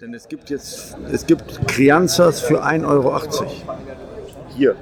[0.00, 3.20] Denn es gibt jetzt, es gibt Crianzas für 1,80 Euro.
[4.56, 4.74] Hier.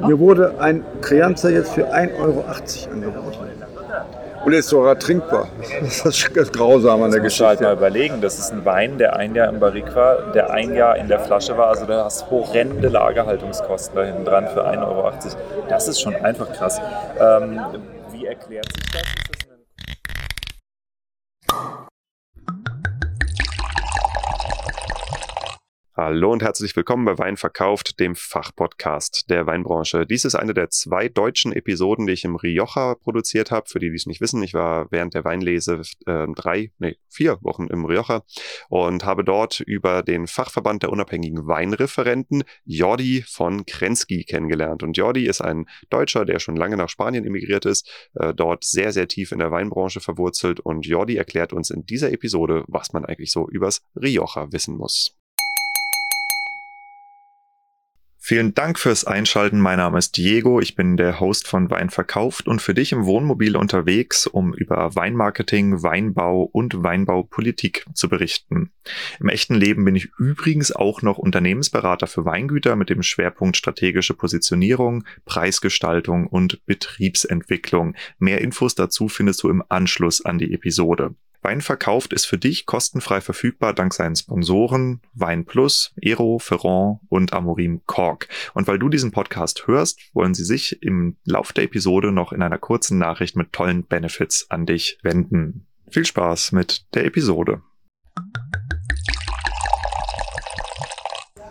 [0.00, 2.44] Mir wurde ein Crianza jetzt für 1,80 Euro
[2.92, 3.46] angeboten.
[4.44, 5.48] Und ist sogar trinkbar.
[5.80, 7.64] Das ist das Grausame an der du halt Geschichte.
[7.64, 8.20] mal überlegen.
[8.20, 11.20] Das ist ein Wein, der ein Jahr im Barrik war, der ein Jahr in der
[11.20, 11.68] Flasche war.
[11.68, 15.10] Also da hast horrende Lagerhaltungskosten da hinten dran für 1,80 Euro.
[15.70, 16.78] Das ist schon einfach krass.
[17.18, 17.60] Ähm,
[18.12, 19.25] wie erklärt sich das?
[26.06, 30.06] Hallo und herzlich willkommen bei Wein verkauft, dem Fachpodcast der Weinbranche.
[30.06, 33.68] Dies ist eine der zwei deutschen Episoden, die ich im Rioja produziert habe.
[33.68, 37.38] Für die, die es nicht wissen, ich war während der Weinlese äh, drei, nee, vier
[37.42, 38.22] Wochen im Rioja
[38.68, 44.84] und habe dort über den Fachverband der unabhängigen Weinreferenten Jordi von Krensky kennengelernt.
[44.84, 48.92] Und Jordi ist ein Deutscher, der schon lange nach Spanien emigriert ist, äh, dort sehr,
[48.92, 50.60] sehr tief in der Weinbranche verwurzelt.
[50.60, 55.16] Und Jordi erklärt uns in dieser Episode, was man eigentlich so übers Rioja wissen muss.
[58.28, 59.60] Vielen Dank fürs Einschalten.
[59.60, 60.58] Mein Name ist Diego.
[60.60, 64.96] Ich bin der Host von Wein verkauft und für dich im Wohnmobil unterwegs, um über
[64.96, 68.72] Weinmarketing, Weinbau und Weinbaupolitik zu berichten.
[69.20, 74.14] Im echten Leben bin ich übrigens auch noch Unternehmensberater für Weingüter mit dem Schwerpunkt strategische
[74.14, 77.94] Positionierung, Preisgestaltung und Betriebsentwicklung.
[78.18, 81.14] Mehr Infos dazu findest du im Anschluss an die Episode.
[81.46, 87.32] Wein verkauft ist für dich kostenfrei verfügbar dank seinen Sponsoren Wein Plus, Ero, Ferrand und
[87.32, 88.26] Amorim Cork.
[88.54, 92.42] Und weil du diesen Podcast hörst, wollen sie sich im Lauf der Episode noch in
[92.42, 95.68] einer kurzen Nachricht mit tollen Benefits an dich wenden.
[95.88, 97.62] Viel Spaß mit der Episode.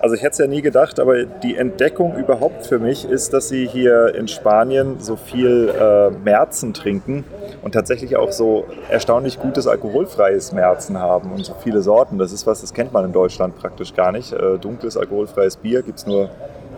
[0.06, 3.50] Also ich hätte es ja nie gedacht, aber die Entdeckung überhaupt für mich ist, dass
[3.50, 7.24] sie hier in Spanien so viel äh, Märzen trinken
[7.64, 12.20] und tatsächlich auch so erstaunlich gutes alkoholfreies Märzen haben und so viele Sorten.
[12.20, 14.32] Das ist was, das kennt man in Deutschland praktisch gar nicht.
[14.32, 16.30] Äh, dunkles alkoholfreies Bier gibt es nur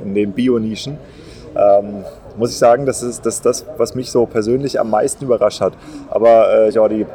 [0.01, 0.97] in den Bio-Nischen.
[1.53, 2.05] Ähm,
[2.37, 5.73] muss ich sagen, das ist das, das, was mich so persönlich am meisten überrascht hat.
[6.09, 7.05] Aber äh, Jordi,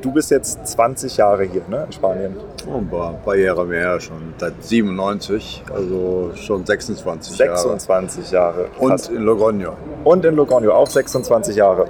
[0.00, 2.36] du bist jetzt 20 Jahre hier ne, in Spanien.
[2.66, 4.34] Oh, ein paar, paar Jahre mehr schon.
[4.38, 8.62] Seit 97, also schon 26, 26 Jahre.
[8.62, 8.70] Jahre.
[8.70, 9.08] Krass.
[9.08, 9.72] Und in Logroño.
[10.04, 11.86] Und in Logroño auch 26 Jahre.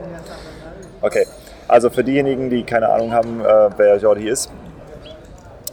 [1.01, 1.27] Okay,
[1.69, 4.51] also für diejenigen, die keine Ahnung haben, äh, wer Jordi ist.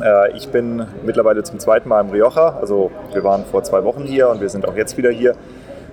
[0.01, 2.57] Äh, ich bin mittlerweile zum zweiten Mal im Rioja.
[2.59, 5.35] Also wir waren vor zwei Wochen hier und wir sind auch jetzt wieder hier.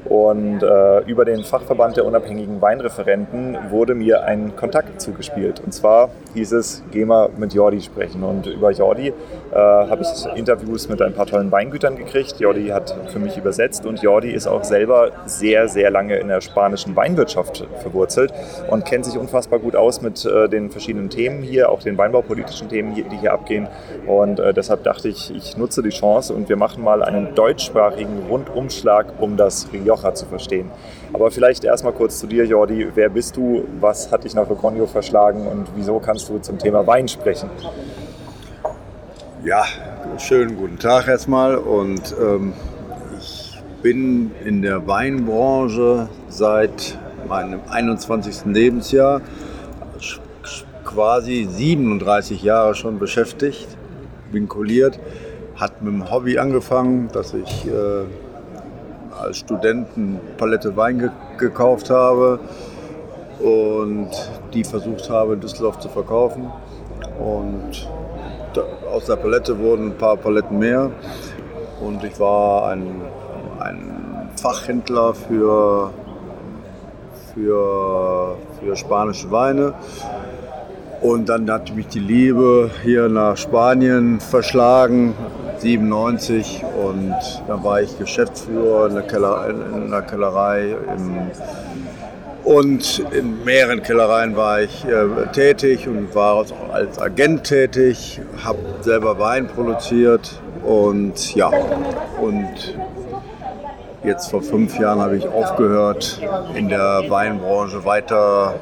[0.08, 5.60] Und äh, über den Fachverband der unabhängigen Weinreferenten wurde mir ein Kontakt zugespielt.
[5.64, 8.22] Und zwar hieß es, geh mal mit Jordi sprechen.
[8.22, 9.12] Und über Jordi äh,
[9.54, 12.38] habe ich Interviews mit ein paar tollen Weingütern gekriegt.
[12.38, 16.40] Jordi hat für mich übersetzt und Jordi ist auch selber sehr, sehr lange in der
[16.40, 18.32] spanischen Weinwirtschaft verwurzelt
[18.68, 22.68] und kennt sich unfassbar gut aus mit äh, den verschiedenen Themen hier, auch den weinbaupolitischen
[22.68, 23.68] Themen, hier, die hier abgehen.
[24.06, 28.26] Und äh, deshalb dachte ich, ich nutze die Chance und wir machen mal einen deutschsprachigen
[28.28, 30.70] Rundumschlag, um das Rioja zu verstehen.
[31.12, 32.88] Aber vielleicht erstmal kurz zu dir, Jordi.
[32.94, 33.64] Wer bist du?
[33.80, 37.50] Was hat dich nach Logroño verschlagen und wieso kannst du zum Thema Wein sprechen?
[39.44, 39.64] Ja,
[40.18, 41.56] schönen guten Tag erstmal.
[41.56, 42.52] Und ähm,
[43.20, 46.98] ich bin in der Weinbranche seit
[47.28, 48.46] meinem 21.
[48.46, 49.20] Lebensjahr
[50.84, 53.66] quasi 37 Jahre schon beschäftigt,
[54.32, 54.98] vinkuliert.
[55.56, 58.04] Hat mit dem Hobby angefangen, dass ich äh,
[59.20, 62.38] als Student eine Palette Wein ge gekauft habe
[63.40, 64.08] und
[64.54, 66.50] die versucht habe in Düsseldorf zu verkaufen.
[67.18, 67.88] Und
[68.54, 70.90] da, aus der Palette wurden ein paar Paletten mehr.
[71.80, 73.02] Und ich war ein,
[73.60, 75.90] ein Fachhändler für,
[77.34, 79.74] für, für spanische Weine.
[81.02, 85.14] Und dann hat mich die Liebe hier nach Spanien verschlagen,
[85.60, 86.64] 97.
[86.82, 87.14] Und
[87.46, 90.76] dann war ich Geschäftsführer in der, Keller, in der Kellerei.
[90.96, 91.30] Im,
[92.44, 98.58] und in mehreren Kellereien war ich äh, tätig und war auch als Agent tätig, habe
[98.82, 101.50] selber Wein produziert und ja,
[102.20, 102.76] und
[104.04, 106.20] jetzt vor fünf Jahren habe ich aufgehört,
[106.54, 108.54] in der Weinbranche weiter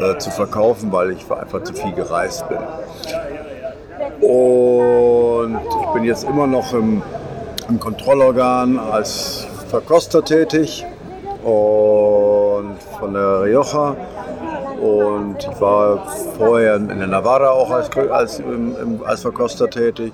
[0.00, 2.58] äh, zu verkaufen, weil ich einfach zu viel gereist bin.
[4.20, 7.02] Und ich bin jetzt immer noch im,
[7.68, 10.84] im Kontrollorgan als Verkoster tätig
[11.44, 13.96] und von der Rioja.
[14.80, 16.06] Und ich war
[16.36, 18.42] vorher in der Navarra auch als, als,
[19.04, 20.12] als Verkoster tätig.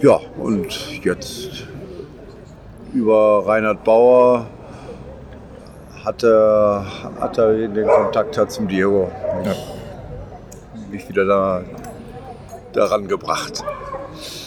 [0.00, 1.66] Ja, und jetzt
[2.92, 4.46] über Reinhard Bauer
[6.04, 6.84] hat er,
[7.20, 9.10] hat er den Kontakt hat zum Diego.
[9.44, 11.62] Mich, mich wieder da,
[12.72, 13.64] daran gebracht.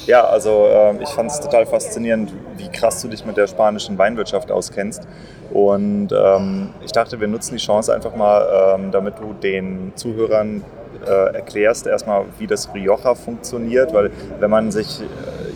[0.06, 3.98] Ja, also äh, ich fand es total faszinierend, wie krass du dich mit der spanischen
[3.98, 5.04] Weinwirtschaft auskennst.
[5.52, 10.64] Und ähm, ich dachte, wir nutzen die Chance einfach mal, ähm, damit du den Zuhörern
[11.08, 15.06] äh, erklärst erstmal, wie das Rioja funktioniert, weil wenn man sich äh,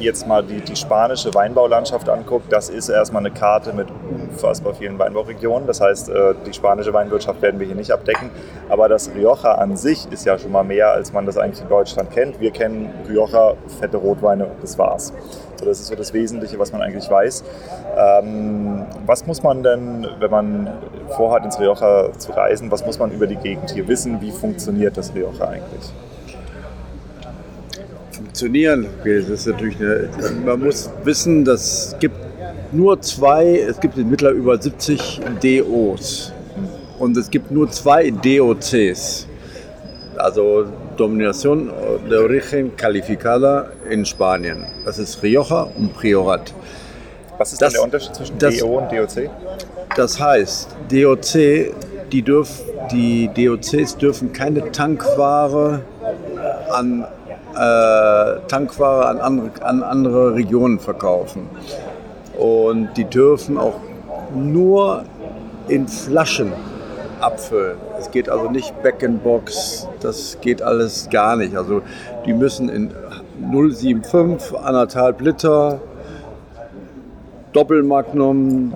[0.04, 4.98] jetzt mal die, die spanische Weinbaulandschaft anguckt, das ist erstmal eine Karte mit unfassbar vielen
[4.98, 5.68] Weinbauregionen.
[5.68, 8.30] Das heißt, äh, die spanische Weinwirtschaft werden wir hier nicht abdecken.
[8.70, 11.70] Aber das Rioja an sich ist ja schon mal mehr, als man das eigentlich in
[11.70, 12.40] Deutschland kennt.
[12.40, 15.14] Wir kennen Rioja, fette Rotweine und das war's.
[15.60, 17.44] So, das ist so das Wesentliche, was man eigentlich weiß.
[17.98, 20.70] Ähm, was muss man denn, wenn man
[21.18, 24.22] vorhat, ins Rioja zu reisen, was muss man über die Gegend hier wissen?
[24.22, 25.92] Wie funktioniert das Rioja eigentlich?
[28.12, 30.10] Funktionieren, okay, das ist natürlich eine,
[30.46, 32.16] man muss wissen, dass es gibt
[32.72, 36.32] nur zwei, es gibt in mittlerweile über 70 DOs
[37.00, 39.28] und es gibt nur zwei DOCs.
[40.16, 40.68] Also
[41.00, 41.72] Dominación
[42.10, 44.66] de Origen Calificada in Spanien.
[44.84, 46.54] Das ist Rioja und Priorat.
[47.38, 49.30] Was ist das, der Unterschied zwischen das, DO und DOC?
[49.96, 51.74] Das heißt, DOC,
[52.12, 52.50] die, dürf,
[52.92, 55.84] die DOCs dürfen keine Tankware
[56.70, 57.06] an,
[57.56, 61.48] äh, Tankware an, andere, an andere Regionen verkaufen.
[62.38, 63.80] Und die dürfen auch
[64.36, 65.06] nur
[65.70, 66.52] in Flaschen
[67.22, 67.78] abfüllen.
[68.00, 71.56] Es geht also nicht Back-in-Box, das geht alles gar nicht.
[71.56, 71.82] Also
[72.26, 72.92] die müssen in
[73.52, 75.80] 075, anderthalb Liter,
[77.54, 78.74] Doppelmagnum,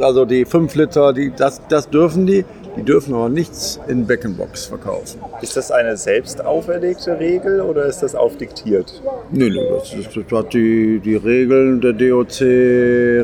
[0.00, 2.44] also die 5 Liter, die, das, das dürfen die.
[2.76, 5.20] Die dürfen aber nichts in Beckenbox verkaufen.
[5.42, 9.02] Ist das eine selbst auferlegte Regel oder ist das aufdiktiert?
[9.30, 12.40] Nein, nee, das, ist, das hat die, die Regeln der DOC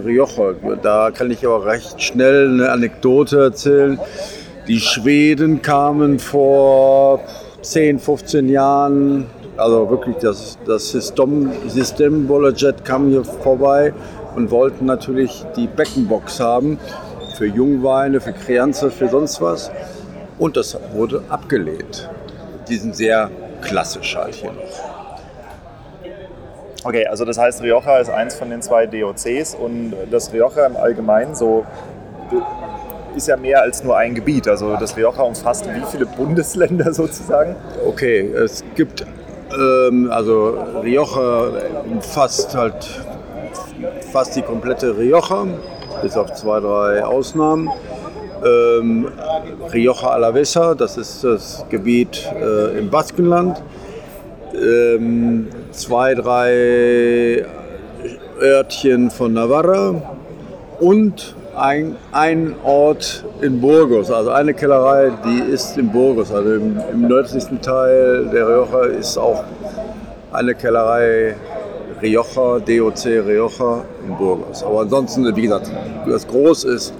[0.04, 0.54] Rioja.
[0.82, 3.98] Da kann ich aber recht schnell eine Anekdote erzählen.
[4.66, 7.20] Die Schweden kamen vor
[7.62, 9.26] 10, 15 Jahren,
[9.56, 13.94] also wirklich das, das System, System Jet kam hier vorbei
[14.34, 16.78] und wollten natürlich die Beckenbox haben
[17.36, 19.70] für Jungweine, für Crianza, für sonst was.
[20.38, 22.08] Und das wurde abgelehnt.
[22.68, 23.30] Die sind sehr
[23.62, 24.96] klassisch halt hier noch.
[26.84, 30.76] Okay, also das heißt, Rioja ist eins von den zwei DOCs und das Rioja im
[30.76, 31.66] Allgemeinen so
[33.16, 34.46] ist ja mehr als nur ein Gebiet.
[34.46, 37.56] Also das Rioja umfasst wie viele Bundesländer sozusagen?
[37.84, 39.04] Okay, es gibt
[39.52, 41.50] ähm, also Rioja
[41.90, 42.88] umfasst halt
[44.12, 45.46] fast die komplette Rioja
[46.02, 47.70] bis auf zwei, drei Ausnahmen.
[48.44, 49.08] Ähm,
[49.72, 53.62] Rioja Alavesa, das ist das Gebiet äh, im Baskenland.
[54.54, 57.44] Ähm, zwei, drei
[58.40, 59.94] Örtchen von Navarra
[60.80, 66.78] und ein, ein Ort in Burgos, also eine Kellerei, die ist in Burgos, also im,
[66.92, 69.42] im nördlichsten Teil der Rioja ist auch
[70.32, 71.34] eine Kellerei
[72.02, 74.62] Rioja, DOC Rioja in Burgos.
[74.62, 75.70] Aber ansonsten, wie gesagt,
[76.06, 76.94] das Groß ist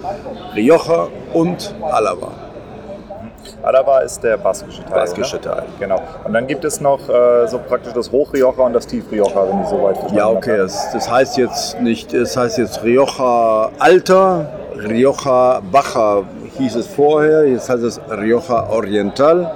[0.54, 2.32] Rioja und Alava.
[3.62, 4.94] Alava ist der baskische Teil.
[4.94, 5.64] Baskische Teil.
[5.78, 6.00] Genau.
[6.24, 9.68] Und dann gibt es noch äh, so praktisch das Hoch-Rioja und das Tief-Rioja, wenn ich
[9.68, 10.56] so weit verstanden Ja, okay.
[10.56, 14.46] Das, das, heißt jetzt nicht, es heißt jetzt Rioja Alter,
[14.76, 16.22] Rioja Baja
[16.58, 19.52] hieß es vorher, jetzt heißt es Rioja Oriental,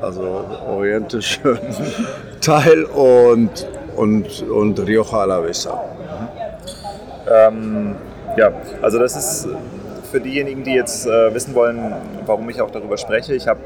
[0.00, 1.58] also orientische
[2.40, 3.66] Teil und
[3.96, 5.82] und, und Rioja Alavesa.
[7.30, 7.96] Ähm,
[8.36, 9.48] ja, also das ist
[10.10, 11.92] für diejenigen, die jetzt äh, wissen wollen,
[12.26, 13.34] warum ich auch darüber spreche.
[13.34, 13.60] Ich habe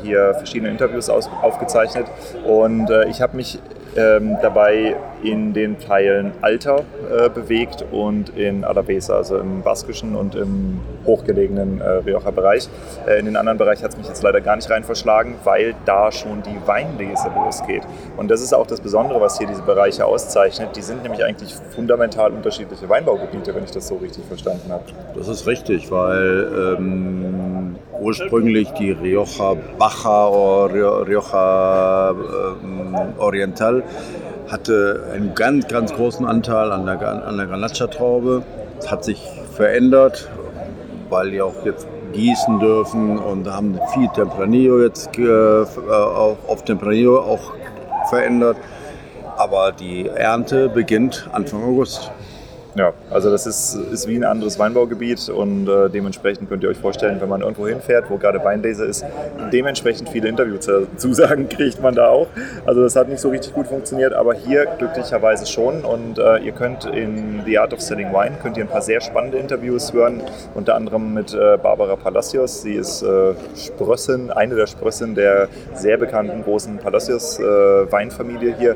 [0.00, 2.06] äh, hier verschiedene Interviews aus, aufgezeichnet
[2.44, 3.58] und äh, ich habe mich
[3.96, 10.34] ähm, dabei in den Teilen Alter äh, bewegt und in Alavesa, also im baskischen und
[10.34, 12.68] im hochgelegenen äh, Rioja-Bereich.
[13.06, 15.74] Äh, in den anderen Bereich hat es mich jetzt leider gar nicht rein verschlagen, weil
[15.84, 17.82] da schon die Weinlese losgeht.
[18.16, 20.76] Und das ist auch das Besondere, was hier diese Bereiche auszeichnet.
[20.76, 24.84] Die sind nämlich eigentlich fundamental unterschiedliche Weinbaugebiete, wenn ich das so richtig verstanden habe.
[25.16, 32.10] Das ist richtig, weil ähm, ursprünglich die Rioja Baja oder Rioja
[32.62, 33.82] ähm, Oriental
[34.48, 38.42] hatte einen ganz, ganz großen Anteil an der, an der Granatscha-Traube.
[38.76, 40.28] Das hat sich verändert,
[41.08, 47.52] weil die auch jetzt gießen dürfen und haben viel Tempranillo jetzt äh, auf Tempranillo auch
[48.08, 48.56] verändert.
[49.36, 52.10] Aber die Ernte beginnt Anfang August.
[52.76, 56.76] Ja, also das ist, ist wie ein anderes Weinbaugebiet und äh, dementsprechend könnt ihr euch
[56.76, 59.02] vorstellen, wenn man irgendwo hinfährt, wo gerade Weinlese ist,
[59.50, 62.26] dementsprechend viele Interviewzusagen kriegt man da auch.
[62.66, 66.52] Also das hat nicht so richtig gut funktioniert, aber hier glücklicherweise schon und äh, ihr
[66.52, 70.20] könnt in The Art of Selling Wine könnt ihr ein paar sehr spannende Interviews hören,
[70.54, 72.60] unter anderem mit äh, Barbara Palacios.
[72.60, 78.72] Sie ist äh, Sprössin, eine der Sprössin der sehr bekannten großen Palacios äh, Weinfamilie hier.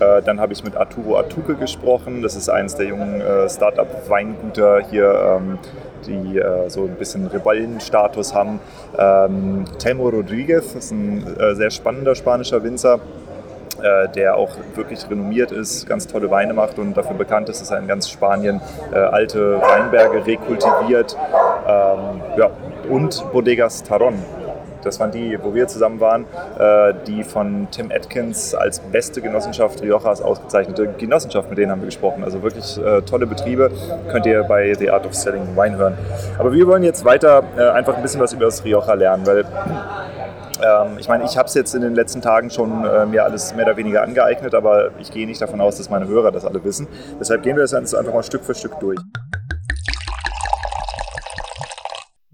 [0.00, 2.20] Äh, dann habe ich mit Arturo Atuke gesprochen.
[2.20, 5.58] Das ist eines der jungen äh, Startup-Weingüter hier, ähm,
[6.06, 8.60] die so ein bisschen Rebellenstatus haben.
[8.96, 13.00] Ähm, Telmo Rodriguez ist ein äh, sehr spannender spanischer Winzer
[13.82, 17.70] äh, der auch wirklich renommiert ist, ganz tolle Weine macht und dafür bekannt ist, dass
[17.70, 18.60] er in ganz Spanien
[18.92, 21.16] äh, alte Weinberge rekultiviert.
[21.66, 22.20] Ähm,
[22.88, 24.14] und Bodegas Taron,
[24.82, 26.24] das waren die, wo wir zusammen waren,
[26.58, 31.86] äh, die von Tim Atkins als beste Genossenschaft Riojas ausgezeichnete Genossenschaft, mit denen haben wir
[31.86, 32.24] gesprochen.
[32.24, 33.70] Also wirklich äh, tolle Betriebe,
[34.10, 35.98] könnt ihr bei The Art of Selling Wine hören.
[36.38, 39.44] Aber wir wollen jetzt weiter äh, einfach ein bisschen was über das Rioja lernen, weil
[40.60, 43.66] ähm, ich meine, ich habe es jetzt in den letzten Tagen schon mir alles mehr
[43.66, 46.88] oder weniger angeeignet, aber ich gehe nicht davon aus, dass meine Hörer das alle wissen.
[47.20, 48.98] Deshalb gehen wir das jetzt einfach mal Stück für Stück durch.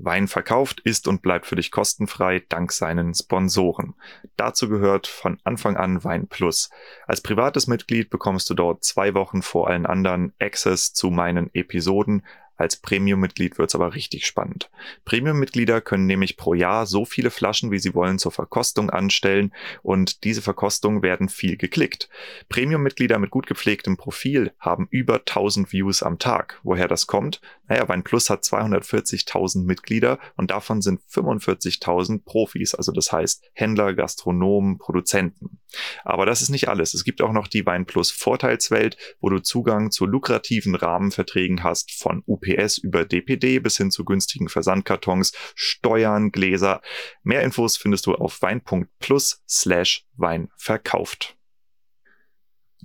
[0.04, 3.94] Wein verkauft ist und bleibt für dich kostenfrei dank seinen Sponsoren.
[4.36, 6.70] Dazu gehört von Anfang an Wein Plus.
[7.06, 12.22] Als privates Mitglied bekommst du dort zwei Wochen vor allen anderen Access zu meinen Episoden,
[12.56, 14.70] als Premium-Mitglied wird's aber richtig spannend.
[15.04, 20.22] Premium-Mitglieder können nämlich pro Jahr so viele Flaschen, wie sie wollen, zur Verkostung anstellen und
[20.22, 22.08] diese Verkostungen werden viel geklickt.
[22.48, 26.60] Premium-Mitglieder mit gut gepflegtem Profil haben über 1000 Views am Tag.
[26.62, 27.40] Woher das kommt?
[27.66, 34.78] Naja, Plus hat 240.000 Mitglieder und davon sind 45.000 Profis, also das heißt Händler, Gastronomen,
[34.78, 35.60] Produzenten.
[36.04, 36.94] Aber das ist nicht alles.
[36.94, 42.22] Es gibt auch noch die Plus Vorteilswelt, wo du Zugang zu lukrativen Rahmenverträgen hast von
[42.26, 46.80] UP UPS über DPD bis hin zu günstigen Versandkartons, Steuern, Gläser.
[47.22, 51.36] Mehr Infos findest du auf wein.plus slash Wein verkauft.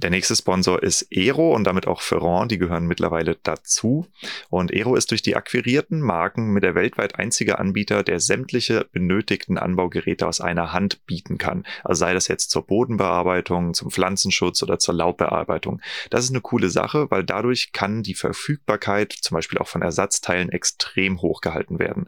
[0.01, 4.07] Der nächste Sponsor ist Ero und damit auch Ferrand, die gehören mittlerweile dazu.
[4.49, 9.57] Und Ero ist durch die akquirierten Marken mit der weltweit einzige Anbieter, der sämtliche benötigten
[9.57, 11.65] Anbaugeräte aus einer Hand bieten kann.
[11.83, 15.81] Also sei das jetzt zur Bodenbearbeitung, zum Pflanzenschutz oder zur Laubbearbeitung.
[16.09, 20.47] Das ist eine coole Sache, weil dadurch kann die Verfügbarkeit zum Beispiel auch von Ersatzteilen
[20.47, 22.07] extrem hoch gehalten werden.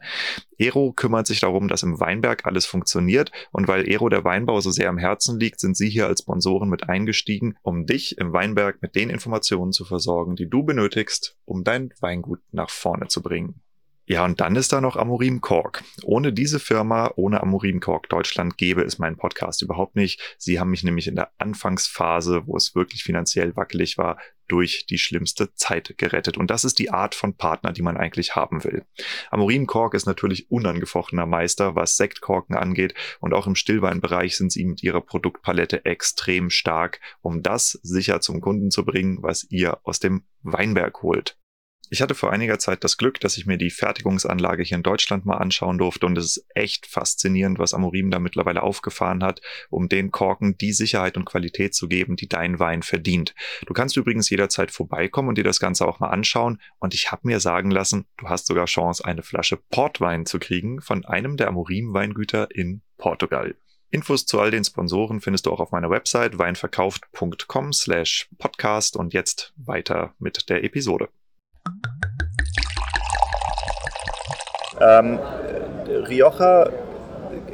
[0.62, 4.70] Ero kümmert sich darum, dass im Weinberg alles funktioniert und weil Ero der Weinbau so
[4.70, 8.80] sehr am Herzen liegt, sind sie hier als Sponsoren mit eingestiegen, um dich im Weinberg
[8.80, 13.62] mit den Informationen zu versorgen, die du benötigst, um dein Weingut nach vorne zu bringen.
[14.05, 15.84] Ja, und dann ist da noch Amorim Kork.
[16.03, 20.36] Ohne diese Firma, ohne Amorim Kork Deutschland gäbe es meinen Podcast überhaupt nicht.
[20.38, 24.17] Sie haben mich nämlich in der Anfangsphase, wo es wirklich finanziell wackelig war,
[24.48, 26.38] durch die schlimmste Zeit gerettet.
[26.38, 28.84] Und das ist die Art von Partner, die man eigentlich haben will.
[29.29, 32.93] Amorim Kork ist natürlich unangefochtener Meister, was Sektkorken angeht.
[33.22, 38.41] Und auch im Stillweinbereich sind sie mit ihrer Produktpalette extrem stark, um das sicher zum
[38.41, 41.38] Kunden zu bringen, was ihr aus dem Weinberg holt.
[41.93, 45.25] Ich hatte vor einiger Zeit das Glück, dass ich mir die Fertigungsanlage hier in Deutschland
[45.25, 49.89] mal anschauen durfte und es ist echt faszinierend, was Amorim da mittlerweile aufgefahren hat, um
[49.89, 53.36] den Korken die Sicherheit und Qualität zu geben, die dein Wein verdient.
[53.65, 57.27] Du kannst übrigens jederzeit vorbeikommen und dir das Ganze auch mal anschauen und ich habe
[57.27, 61.50] mir sagen lassen, du hast sogar Chance, eine Flasche Portwein zu kriegen von einem der
[61.50, 63.53] Amorim Weingüter in Portugal.
[63.89, 69.13] Infos zu all den Sponsoren findest du auch auf meiner Website weinverkauft.com slash podcast und
[69.13, 71.10] jetzt weiter mit der Episode.
[74.80, 75.20] Ähm,
[76.08, 76.70] Rioja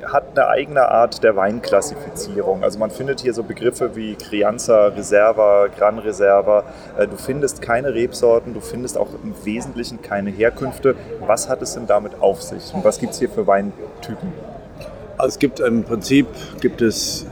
[0.05, 2.63] hat eine eigene Art der Weinklassifizierung.
[2.63, 6.63] Also man findet hier so Begriffe wie Crianza, Reserva, Gran Reserva.
[6.97, 10.95] Äh, du findest keine Rebsorten, du findest auch im Wesentlichen keine Herkünfte.
[11.25, 14.33] Was hat es denn damit auf sich und was gibt es hier für Weintypen?
[15.17, 16.27] Also es gibt im Prinzip
[16.61, 17.25] gibt es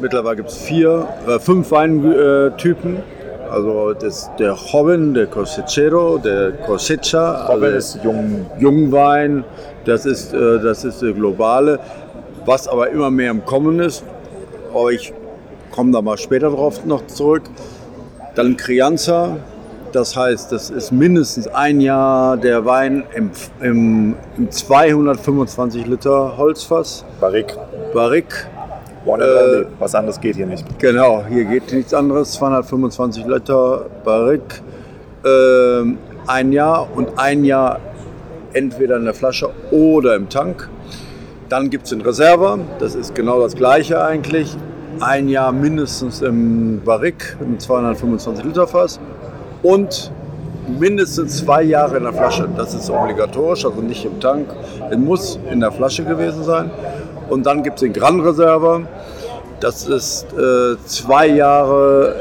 [0.00, 3.02] mittlerweile gibt es vier, äh, fünf Weintypen.
[3.50, 7.48] Also das, der Joven, der Cosechero, der Cosecha.
[7.48, 8.46] Joven also ist Jung.
[8.58, 9.44] Jungwein,
[9.84, 11.78] das ist, äh, das ist der globale.
[12.44, 14.04] Was aber immer mehr im Kommen ist,
[14.72, 15.12] aber ich
[15.70, 17.42] komme da mal später drauf noch zurück.
[18.34, 19.36] Dann Crianza,
[19.92, 27.04] das heißt, das ist mindestens ein Jahr der Wein im, im, im 225 Liter Holzfass.
[27.20, 27.56] Barrique.
[27.94, 28.46] Barrique.
[29.06, 30.64] Äh, Was anderes geht hier nicht.
[30.80, 32.32] Genau, hier geht nichts anderes.
[32.32, 34.62] 225 Liter Barrique,
[35.24, 35.94] äh,
[36.26, 37.78] ein Jahr und ein Jahr
[38.52, 40.68] entweder in der Flasche oder im Tank.
[41.48, 44.56] Dann gibt es den Reserva, das ist genau das gleiche eigentlich.
[44.98, 48.98] Ein Jahr mindestens im Barrique, im 225 Liter Fass.
[49.62, 50.10] Und
[50.78, 52.48] mindestens zwei Jahre in der Flasche.
[52.56, 54.48] Das ist obligatorisch, also nicht im Tank.
[54.90, 56.70] Es muss in der Flasche gewesen sein.
[57.28, 58.82] Und dann gibt es den Gran Reserva.
[59.60, 62.14] Das ist äh, zwei Jahre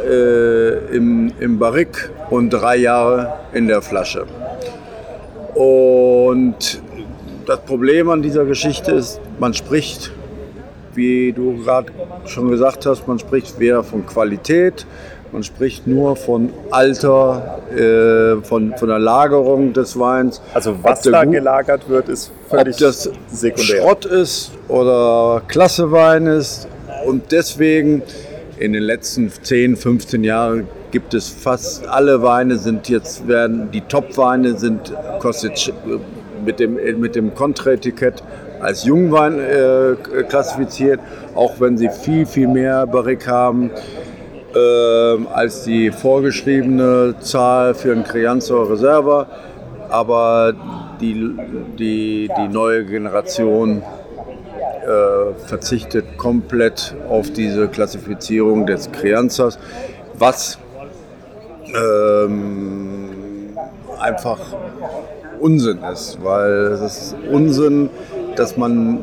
[0.89, 4.25] äh, im, im Barrik und drei Jahre in der Flasche.
[5.53, 6.81] Und
[7.45, 10.11] das Problem an dieser Geschichte ist, man spricht,
[10.93, 11.91] wie du gerade
[12.25, 14.85] schon gesagt hast, man spricht weder von Qualität,
[15.35, 20.41] man spricht nur von Alter, äh, von, von der Lagerung des Weins.
[20.53, 23.81] Also was da gelagert wird, ist völlig ob das sekundär.
[23.81, 26.69] Schrott ist oder Klassewein ist.
[27.05, 28.01] Und deswegen
[28.59, 33.81] in den letzten 10, 15 Jahren gibt es fast alle Weine sind jetzt werden die
[33.81, 35.73] Top-Weine sind kostet
[36.45, 38.23] mit dem mit dem Kontraetikett
[38.61, 41.01] als Jungwein äh, klassifiziert,
[41.35, 43.71] auch wenn sie viel viel mehr Barrique haben
[44.55, 49.27] als die vorgeschriebene Zahl für ein Crianza Reserva.
[49.89, 50.53] Aber
[50.99, 51.35] die,
[51.77, 53.81] die, die neue Generation
[54.85, 59.57] äh, verzichtet komplett auf diese Klassifizierung des Crianzas,
[60.13, 60.59] was
[61.73, 63.55] ähm,
[63.99, 64.39] einfach
[65.39, 67.89] Unsinn ist, weil es ist Unsinn,
[68.35, 68.99] dass man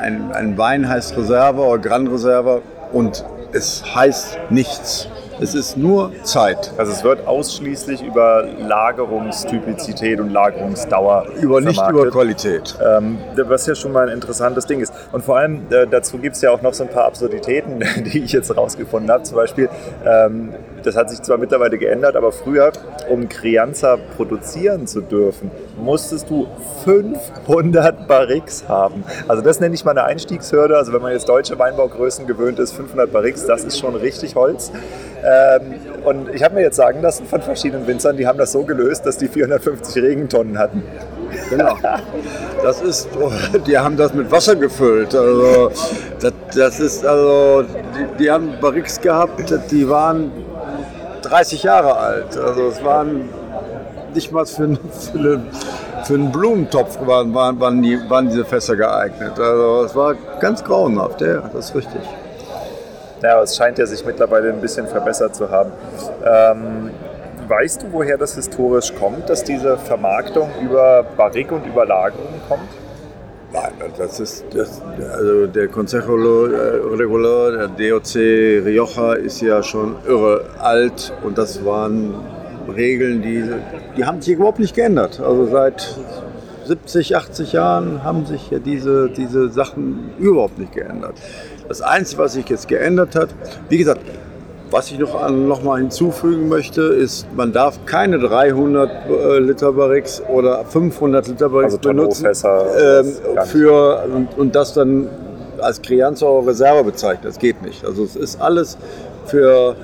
[0.00, 5.08] ein, ein Wein heißt Reserve oder Gran Reserve und es heißt nichts.
[5.38, 6.72] Es ist nur Zeit.
[6.78, 12.74] Also es wird ausschließlich über Lagerungstypizität und Lagerungsdauer über nicht über Qualität.
[12.82, 14.94] Ähm, was ja schon mal ein interessantes Ding ist.
[15.12, 18.20] Und vor allem äh, dazu gibt es ja auch noch so ein paar Absurditäten, die
[18.20, 19.24] ich jetzt rausgefunden habe.
[19.24, 19.68] Zum Beispiel,
[20.06, 20.54] ähm,
[20.86, 22.70] das hat sich zwar mittlerweile geändert, aber früher,
[23.08, 26.46] um Crianza produzieren zu dürfen, musstest du
[26.84, 29.02] 500 Barriques haben.
[29.26, 30.76] Also das nenne ich mal eine Einstiegshürde.
[30.76, 34.70] Also wenn man jetzt deutsche Weinbaugrößen gewöhnt ist, 500 Barriques, das ist schon richtig Holz.
[35.24, 35.74] Ähm,
[36.04, 39.06] und ich habe mir jetzt sagen lassen von verschiedenen Winzern, die haben das so gelöst,
[39.06, 40.84] dass die 450 Regentonnen hatten.
[41.50, 41.76] Genau.
[42.62, 43.08] Das ist,
[43.66, 45.14] die haben das mit Wasser gefüllt.
[45.14, 45.70] Also,
[46.20, 50.30] das, das ist, also, die, die haben Barriques gehabt, die waren
[51.28, 52.36] 30 Jahre alt.
[52.36, 53.28] Also, es waren
[54.14, 54.76] nicht mal für,
[55.12, 55.42] für, eine,
[56.04, 59.38] für einen Blumentopf waren, waren, waren, die, waren diese Fässer geeignet.
[59.38, 62.00] Also, es war ganz grauenhaft, ja, das ist richtig.
[63.22, 65.72] Ja, es scheint ja sich mittlerweile ein bisschen verbessert zu haben.
[66.24, 66.90] Ähm,
[67.48, 72.85] weißt du, woher das historisch kommt, dass diese Vermarktung über Barrique und über Lagerung kommt?
[73.56, 74.82] Nein, das ist das,
[75.14, 78.14] also der Consejo Regular, der DOC
[78.66, 82.14] Rioja ist ja schon irre alt und das waren
[82.68, 83.44] Regeln, die,
[83.96, 85.20] die haben sich überhaupt nicht geändert.
[85.20, 85.98] Also seit
[86.66, 91.14] 70, 80 Jahren haben sich ja diese, diese Sachen überhaupt nicht geändert.
[91.66, 93.30] Das Einzige, was sich jetzt geändert hat,
[93.70, 94.02] wie gesagt,
[94.70, 100.22] was ich noch, noch mal hinzufügen möchte, ist, man darf keine 300 äh, Liter Barrix
[100.28, 103.12] oder 500 Liter Barrix also benutzen ähm,
[103.46, 105.08] für, und, und, das dann
[105.60, 107.24] als Crianza oder Reserve bezeichnen.
[107.24, 107.84] Das geht nicht.
[107.84, 108.76] Also es ist alles
[109.26, 109.76] für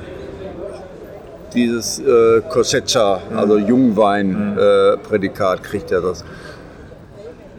[1.55, 5.65] dieses äh, Cosecha, also Jungwein-Prädikat, mhm.
[5.65, 6.25] äh, kriegt er das.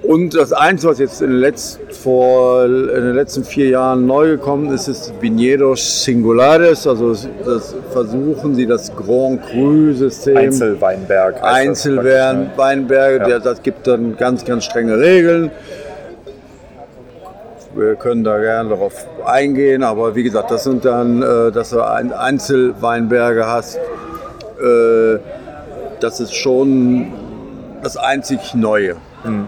[0.04, 4.32] Und das Einzige, was jetzt in den, letzten, vor, in den letzten vier Jahren neu
[4.32, 6.86] gekommen ist, ist Viñedos Singulares.
[6.86, 10.36] Also das versuchen sie das Grand Cru-System.
[10.36, 11.42] Einzelweinberg.
[11.42, 13.40] Einzelweinberge, ja.
[13.40, 15.52] das gibt dann ganz, ganz strenge Regeln.
[17.74, 21.82] Wir können da gerne darauf eingehen, aber wie gesagt, das sind dann, äh, dass du
[21.82, 23.78] Einzelweinberge hast.
[23.78, 25.18] Äh,
[26.02, 27.08] das ist schon
[27.82, 28.98] das einzig Neue.
[29.24, 29.48] Mhm.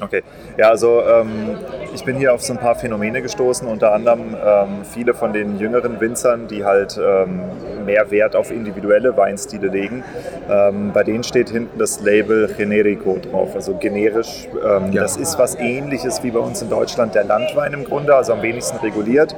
[0.00, 0.22] Okay,
[0.56, 1.56] ja, also ähm,
[1.98, 5.58] ich bin hier auf so ein paar Phänomene gestoßen, unter anderem ähm, viele von den
[5.58, 7.40] jüngeren Winzern, die halt ähm,
[7.84, 10.04] mehr Wert auf individuelle Weinstile legen.
[10.48, 14.46] Ähm, bei denen steht hinten das Label Generico drauf, also generisch.
[14.64, 15.02] Ähm, ja.
[15.02, 18.42] Das ist was ähnliches wie bei uns in Deutschland der Landwein im Grunde, also am
[18.42, 19.34] wenigsten reguliert.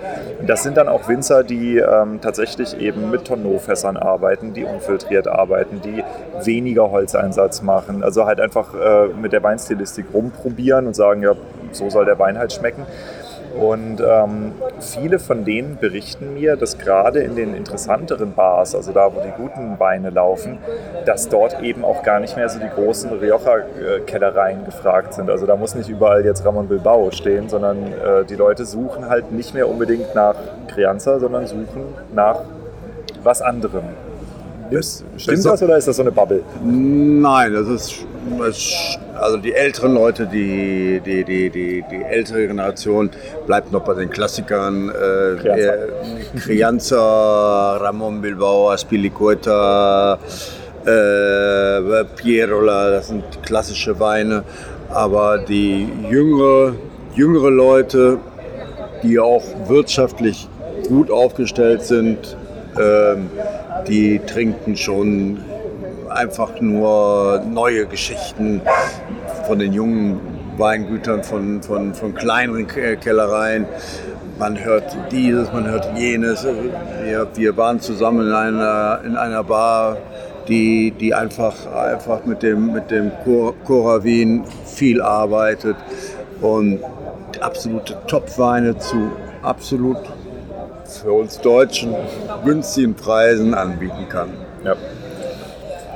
[0.46, 5.80] Das sind dann auch Winzer, die ähm, tatsächlich eben mit Tonneaufässern arbeiten, die unfiltriert arbeiten,
[5.82, 6.04] die
[6.44, 11.34] weniger Holzeinsatz machen, also halt einfach äh, mit der Weinstilistik rumprobieren und sagen, ja,
[11.72, 12.86] so soll der Wein halt schmecken.
[13.58, 19.12] Und ähm, viele von denen berichten mir, dass gerade in den interessanteren Bars, also da,
[19.12, 20.58] wo die guten Weine laufen,
[21.04, 25.30] dass dort eben auch gar nicht mehr so die großen Rioja-Kellereien gefragt sind.
[25.30, 29.32] Also da muss nicht überall jetzt Ramon Bilbao stehen, sondern äh, die Leute suchen halt
[29.32, 30.36] nicht mehr unbedingt nach
[30.68, 32.42] Crianza, sondern suchen nach
[33.24, 33.84] was anderem.
[34.70, 36.42] Das, stimmt das oder ist das so eine Bubble?
[36.64, 38.06] Nein, das ist,
[39.18, 43.10] also die älteren Leute, die, die, die, die, die ältere Generation
[43.46, 44.90] bleibt noch bei den Klassikern.
[44.90, 50.18] Äh, Crianza, Ramon Bilbao, Aspilicueta,
[50.84, 54.44] äh, Pierola, das sind klassische Weine.
[54.90, 56.74] Aber die jüngere,
[57.14, 58.18] jüngere Leute,
[59.02, 60.48] die auch wirtschaftlich
[60.88, 62.36] gut aufgestellt sind,
[62.78, 63.30] ähm,
[63.88, 65.38] die trinken schon
[66.08, 68.60] einfach nur neue Geschichten
[69.46, 70.20] von den jungen
[70.56, 73.66] Weingütern, von, von, von kleineren Kellereien.
[74.38, 76.46] Man hört dieses, man hört jenes.
[77.04, 79.96] Wir, wir waren zusammen in einer, in einer Bar,
[80.48, 83.12] die, die einfach, einfach mit dem, mit dem
[83.64, 85.76] Cora Wien viel arbeitet
[86.40, 86.80] und
[87.40, 89.12] absolute Topweine zu
[89.42, 89.98] absolut
[90.98, 91.94] für uns Deutschen
[92.44, 94.30] günstigen Preisen anbieten kann.
[94.64, 94.74] Ja.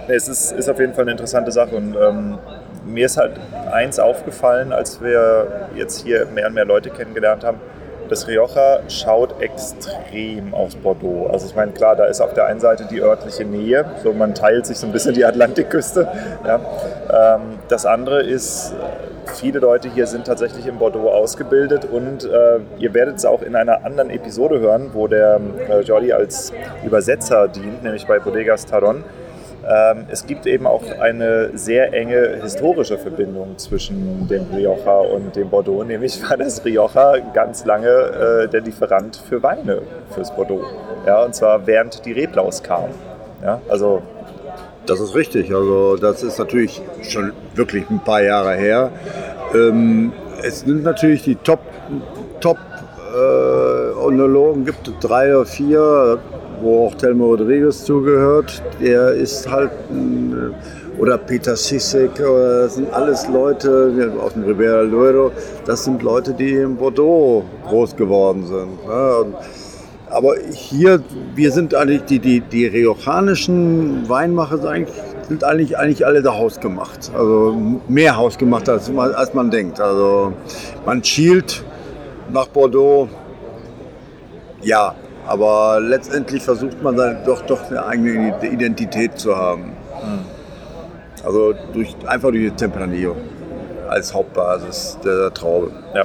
[0.06, 2.38] Es ist, ist auf jeden Fall eine interessante Sache und ähm,
[2.84, 3.32] mir ist halt
[3.72, 7.58] eins aufgefallen, als wir jetzt hier mehr und mehr Leute kennengelernt haben.
[8.10, 11.30] Das Rioja schaut extrem aus Bordeaux.
[11.32, 14.34] Also ich meine, klar, da ist auf der einen Seite die örtliche Nähe, so man
[14.34, 16.06] teilt sich so ein bisschen die Atlantikküste.
[16.46, 16.60] Ja.
[17.36, 18.74] Ähm, das andere ist,
[19.26, 23.56] viele Leute hier sind tatsächlich in Bordeaux ausgebildet und äh, ihr werdet es auch in
[23.56, 26.52] einer anderen Episode hören, wo der äh, Jordi als
[26.84, 29.04] Übersetzer dient, nämlich bei Bodegas Taron.
[29.66, 35.48] Ähm, es gibt eben auch eine sehr enge historische Verbindung zwischen dem Rioja und dem
[35.48, 40.64] Bordeaux, nämlich war das Rioja ganz lange äh, der Lieferant für Weine fürs Bordeaux.
[41.06, 42.92] Ja, und zwar während die Reblaus kamen.
[43.42, 44.02] Ja, also
[44.86, 45.54] das ist richtig.
[45.54, 48.90] Also das ist natürlich schon wirklich ein paar Jahre her.
[49.54, 51.60] Ähm, es sind natürlich die Top,
[52.40, 52.58] Top
[53.14, 56.18] äh, Onologen, gibt drei oder vier,
[56.60, 59.70] wo auch Telmo Rodriguez zugehört, der ist halt,
[60.98, 65.32] oder Peter Sissek, das sind alles Leute aus dem Ribera del Duero,
[65.66, 68.86] das sind Leute, die in Bordeaux groß geworden sind.
[68.86, 69.34] Ne?
[70.14, 71.02] Aber hier,
[71.34, 74.94] wir sind eigentlich, die, die, die riochanischen Weinmacher sind eigentlich,
[75.28, 77.10] sind eigentlich, eigentlich alle da hausgemacht.
[77.12, 77.56] Also
[77.88, 79.80] mehr hausgemacht, als, als man denkt.
[79.80, 80.32] Also
[80.86, 81.64] man schielt
[82.32, 83.08] nach Bordeaux,
[84.62, 84.94] ja,
[85.26, 89.72] aber letztendlich versucht man dann doch, doch eine eigene Identität zu haben.
[91.24, 93.16] Also durch, einfach durch das Tempranillo
[93.88, 95.70] als Hauptbasis der Traube.
[95.94, 96.04] Ja,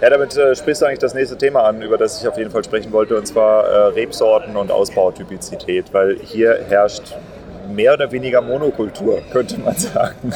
[0.00, 2.50] ja damit äh, sprichst du eigentlich das nächste Thema an, über das ich auf jeden
[2.50, 7.14] Fall sprechen wollte, und zwar äh, Rebsorten und Ausbautypizität, weil hier herrscht
[7.72, 10.32] mehr oder weniger Monokultur, könnte man sagen.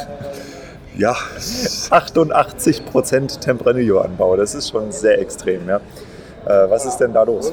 [0.97, 1.13] Ja.
[1.13, 5.69] 88% Tempranillo-Anbau, das ist schon sehr extrem.
[5.69, 5.81] Ja.
[6.47, 7.53] Äh, was ist denn da los?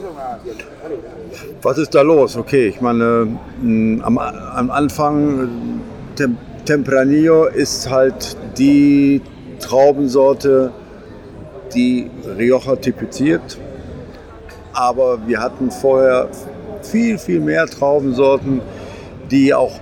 [1.61, 2.37] Was ist da los?
[2.37, 5.81] Okay, ich meine, mm, am, am Anfang,
[6.15, 9.21] Tem Tempranillo ist halt die
[9.59, 10.71] Traubensorte,
[11.73, 13.57] die Rioja typiziert.
[14.73, 16.29] Aber wir hatten vorher
[16.81, 18.61] viel, viel mehr Traubensorten,
[19.29, 19.79] die auch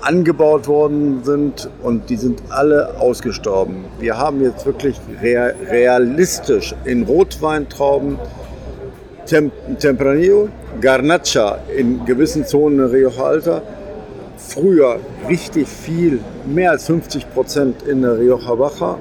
[0.00, 3.84] angebaut worden sind und die sind alle ausgestorben.
[3.98, 8.18] Wir haben jetzt wirklich realistisch in Rotweintrauben
[9.26, 10.50] Tem Tempranillo,
[10.82, 13.62] Garnacha in gewissen Zonen Rioja Alta,
[14.48, 18.98] früher richtig viel, mehr als 50 Prozent in der Rioja Baja,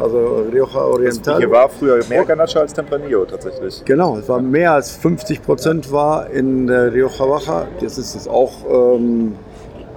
[0.00, 1.38] also Rioja Oriental.
[1.38, 3.82] Hier war früher mehr Garnacha als Tempranillo tatsächlich.
[3.84, 7.68] Genau, es war mehr als 50 Prozent war in der Rioja Baja.
[7.80, 9.34] Das ist es auch ähm,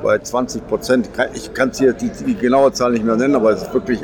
[0.03, 1.09] bei 20 Prozent.
[1.33, 4.01] Ich kann es hier die, die, genaue Zahl nicht mehr nennen, aber es ist wirklich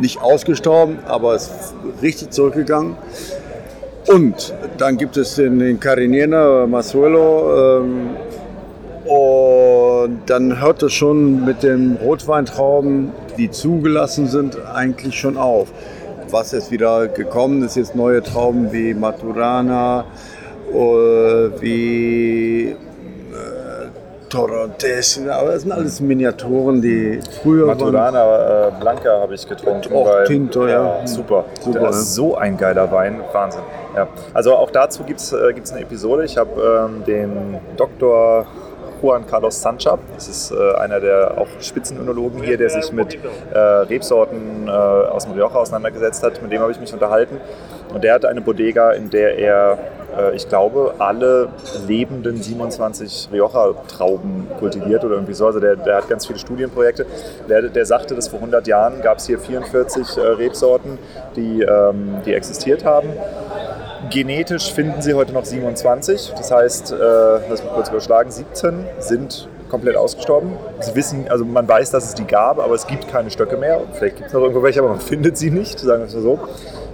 [0.00, 2.96] nicht ausgestorben, aber es ist richtig zurückgegangen.
[4.08, 7.80] Und dann gibt es den, den Cariniena Masuelo.
[7.80, 8.10] Ähm,
[9.04, 9.53] und
[10.26, 15.68] dann hört es schon mit den Rotweintrauben, die zugelassen sind, eigentlich schon auf.
[16.30, 20.04] Was jetzt wieder gekommen ist, jetzt neue Trauben wie Maturana,
[20.72, 22.76] äh, wie
[24.34, 29.94] Torontes, aber das sind alles Miniaturen, die früher Maturana äh, Blanca habe ich getrunken.
[29.94, 30.98] Auch weil, Tinto, ja.
[30.98, 31.06] ja.
[31.06, 31.44] Super.
[31.60, 33.62] super das ist so ein geiler Wein, Wahnsinn.
[33.94, 34.08] Ja.
[34.32, 36.24] Also auch dazu gibt es äh, eine Episode.
[36.24, 38.46] Ich habe ähm, den Dr.
[39.04, 39.98] Juan Carlos Sancha.
[40.14, 43.18] Das ist äh, einer der auch Spitzenönologen hier, der sich mit
[43.52, 46.40] äh, Rebsorten äh, aus Rioja auseinandergesetzt hat.
[46.42, 47.38] Mit dem habe ich mich unterhalten.
[47.92, 49.78] Und der hat eine Bodega, in der er
[50.16, 51.48] äh, ich glaube, alle
[51.86, 55.46] lebenden 27 Rioja-Trauben kultiviert oder irgendwie so.
[55.46, 57.06] Also der, der, hat ganz viele Studienprojekte.
[57.48, 60.98] Der, der sagte, dass vor 100 Jahren gab es hier 44 äh, Rebsorten,
[61.36, 63.08] die, ähm, die existiert haben.
[64.14, 66.34] Genetisch finden sie heute noch 27.
[66.36, 70.52] Das heißt, äh, lass mich kurz überschlagen, 17 sind komplett ausgestorben.
[70.78, 73.80] Sie wissen, also man weiß, dass es die gab, aber es gibt keine Stöcke mehr.
[73.94, 76.22] Vielleicht gibt es noch irgendwo welche, aber man findet sie nicht, sagen wir es mal
[76.22, 76.38] so.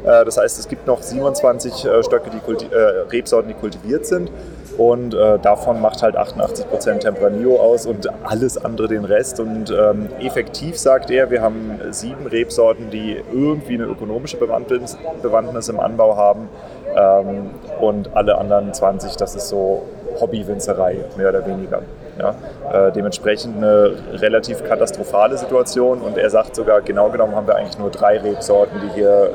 [0.02, 2.78] Äh, das heißt, es gibt noch 27 äh, Stöcke, die äh,
[3.12, 4.33] Rebsorten, die kultiviert sind.
[4.81, 9.38] Und äh, davon macht halt 88% Tempranillo aus und alles andere den Rest.
[9.38, 15.69] Und ähm, effektiv sagt er, wir haben sieben Rebsorten, die irgendwie eine ökonomische Bewandtnis, Bewandtnis
[15.69, 16.49] im Anbau haben
[16.97, 19.83] ähm, und alle anderen 20, das ist so
[20.19, 21.83] Hobbywinzerei, mehr oder weniger.
[22.19, 22.35] Ja,
[22.73, 27.79] äh, dementsprechend eine relativ katastrophale Situation und er sagt sogar, genau genommen haben wir eigentlich
[27.79, 29.29] nur drei Rebsorten, die hier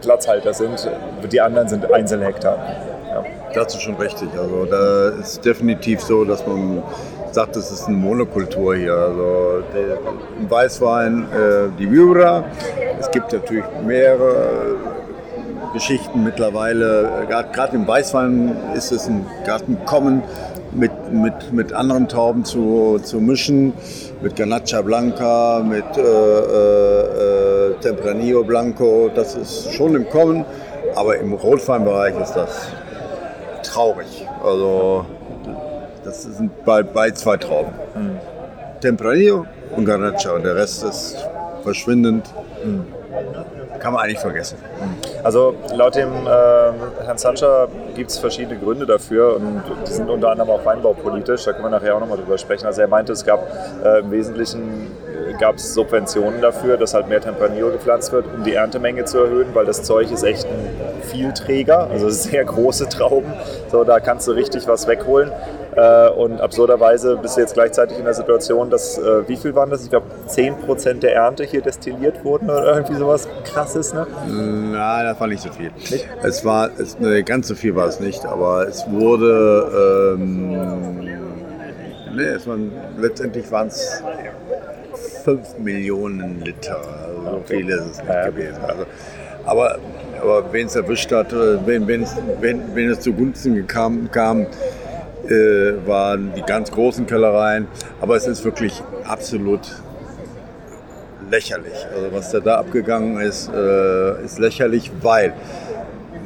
[0.00, 0.88] Platzhalter sind.
[1.30, 2.58] Die anderen sind Einzelhektar.
[3.16, 3.24] Ja.
[3.54, 4.28] Das ist schon richtig.
[4.38, 6.82] Also da ist definitiv so, dass man
[7.32, 8.92] sagt, es ist eine Monokultur hier.
[8.92, 9.98] Also der,
[10.40, 12.44] im Weißwein äh, die Vibra.
[12.98, 14.76] Es gibt natürlich mehrere
[15.72, 17.26] Geschichten mittlerweile.
[17.28, 20.22] Gerade im Weißwein ist es ein Gartenkommen
[20.72, 23.72] mit, mit, mit anderen Tauben zu, zu mischen,
[24.22, 29.10] mit Ganacha Blanca, mit äh, äh, Tempranillo Blanco.
[29.14, 30.44] Das ist schon im Kommen,
[30.94, 32.68] aber im Rotweinbereich ist das
[33.76, 34.26] traurig.
[34.42, 35.04] Also
[36.04, 37.72] das sind bei, bei zwei Trauben.
[37.94, 38.18] Mhm.
[38.80, 41.16] Tempranillo und Ganacha und der Rest ist
[41.62, 42.26] verschwindend.
[42.64, 42.86] Mhm.
[43.78, 44.56] Kann man eigentlich vergessen.
[45.22, 46.30] Also laut dem äh,
[47.04, 51.52] Herrn Sancha gibt es verschiedene Gründe dafür und die sind unter anderem auch weinbaupolitisch, da
[51.52, 52.66] können wir nachher auch nochmal drüber sprechen.
[52.66, 53.46] Also er meinte, es gab
[53.84, 54.90] äh, im Wesentlichen
[55.38, 59.48] gab es Subventionen dafür, dass halt mehr Tempranillo gepflanzt wird, um die Erntemenge zu erhöhen,
[59.54, 63.32] weil das Zeug ist echt ein Vielträger, also sehr große Trauben.
[63.70, 65.30] So, da kannst du richtig was wegholen.
[65.76, 69.68] Äh, und absurderweise bist du jetzt gleichzeitig in der Situation, dass, äh, wie viel waren
[69.68, 69.84] das?
[69.84, 74.06] Ich glaube, 10% der Ernte hier destilliert wurden oder irgendwie sowas krasses, ne?
[74.26, 75.70] Nein, das war nicht so viel.
[75.76, 76.08] Nicht?
[76.22, 80.96] Es war, es, ne, ganz so viel war es nicht, aber es wurde, ähm,
[82.14, 84.02] ne, es waren, letztendlich waren es
[85.26, 86.78] 5 Millionen Liter.
[87.04, 88.60] Also so viel ist es nicht gewesen.
[88.62, 88.86] Also,
[89.44, 89.78] aber
[90.22, 92.06] aber wen es erwischt hat, äh, wenn, wenn,
[92.40, 94.42] wenn, wenn es zu Gunsten kam, kam
[95.28, 97.66] äh, waren die ganz großen Kellereien.
[98.00, 99.62] Aber es ist wirklich absolut
[101.28, 101.86] lächerlich.
[101.92, 105.32] Also was da abgegangen ist, äh, ist lächerlich, weil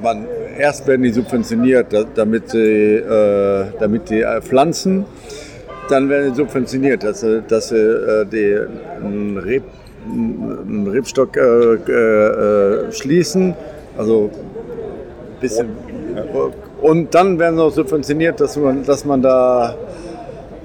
[0.02, 0.26] man
[0.58, 5.06] erst werden die subventioniert, damit sie, äh, damit die äh, pflanzen.
[5.90, 8.66] Dann werden sie subventioniert, dass sie, dass sie äh,
[9.02, 9.64] einen, Reb,
[10.86, 13.54] Rebstock äh, äh, schließen.
[13.98, 15.68] Also ein bisschen
[16.80, 19.74] und dann werden sie auch subventioniert, dass man, dass man da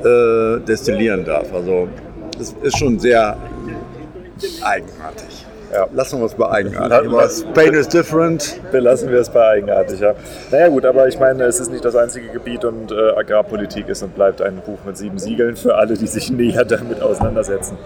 [0.04, 1.54] äh, destillieren darf.
[1.54, 1.88] Also
[2.40, 3.38] es ist schon sehr
[4.62, 5.35] eigenartig.
[5.76, 5.88] Ja.
[5.94, 7.12] Lassen wir es bei eigenartig.
[7.52, 8.62] Spain is different.
[8.72, 10.14] Belassen wir es bei eigenartig, ja.
[10.52, 14.02] Naja gut, aber ich meine, es ist nicht das einzige Gebiet und äh, Agrarpolitik ist
[14.02, 17.78] und bleibt ein Buch mit sieben Siegeln für alle, die sich näher damit auseinandersetzen.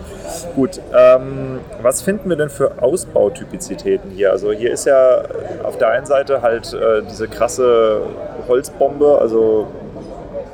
[0.56, 4.32] Gut, ähm, was finden wir denn für Ausbautypizitäten hier?
[4.32, 5.24] Also hier ist ja
[5.64, 8.02] auf der einen Seite halt äh, diese krasse
[8.48, 9.68] Holzbombe, also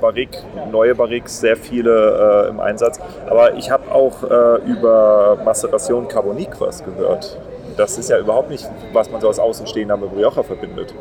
[0.05, 0.37] Barrique,
[0.71, 2.99] neue Barriques, sehr viele äh, im Einsatz.
[3.27, 7.37] Aber ich habe auch äh, über Maceration Carbonique was gehört.
[7.75, 10.93] Das ist ja überhaupt nicht, was man so als Außenstehender mit Rioja verbindet.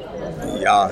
[0.58, 0.90] Ja,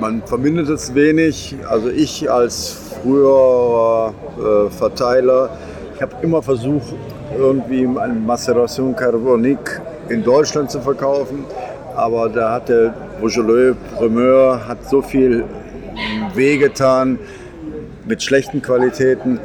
[0.00, 1.54] man verbindet es wenig.
[1.68, 5.50] Also ich als früherer äh, Verteiler,
[5.94, 6.94] ich habe immer versucht,
[7.38, 11.44] irgendwie eine Maceration Carbonique in Deutschland zu verkaufen.
[11.94, 15.44] Aber da hat der Beaujolais Primeur hat so viel
[16.34, 17.18] wehgetan,
[18.10, 19.40] mit schlechten Qualitäten.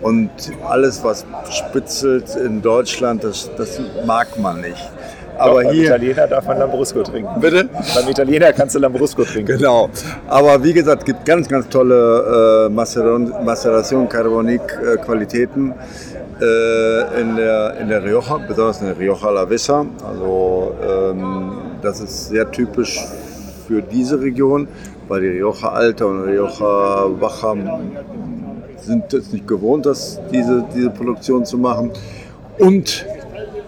[0.00, 0.30] Und
[0.66, 4.90] alles, was spitzelt in Deutschland, das, das mag man nicht.
[5.38, 7.40] Aber Doch, beim hier, Italiener darf man Lambrusco trinken.
[7.40, 7.68] Bitte?
[7.94, 9.56] Beim Italiener kannst du Lambrusco trinken.
[9.56, 9.90] Genau.
[10.28, 15.72] Aber wie gesagt, es gibt ganz, ganz tolle äh, Maceration Carbonique äh, Qualitäten
[16.40, 19.86] äh, in, der, in der Rioja, besonders in der Rioja La Vesa.
[20.06, 23.00] Also ähm, das ist sehr typisch
[23.66, 24.68] für diese Region
[25.10, 27.78] die Rioja Alta und Rioja Baja
[28.78, 31.90] sind es nicht gewohnt, das, diese, diese Produktion zu machen.
[32.58, 33.06] Und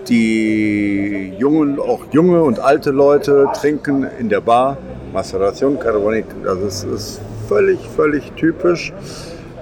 [0.09, 4.77] die jungen, auch junge und alte Leute trinken in der Bar
[5.12, 6.27] Maceration Carbonique.
[6.44, 8.92] Das ist, ist völlig, völlig typisch.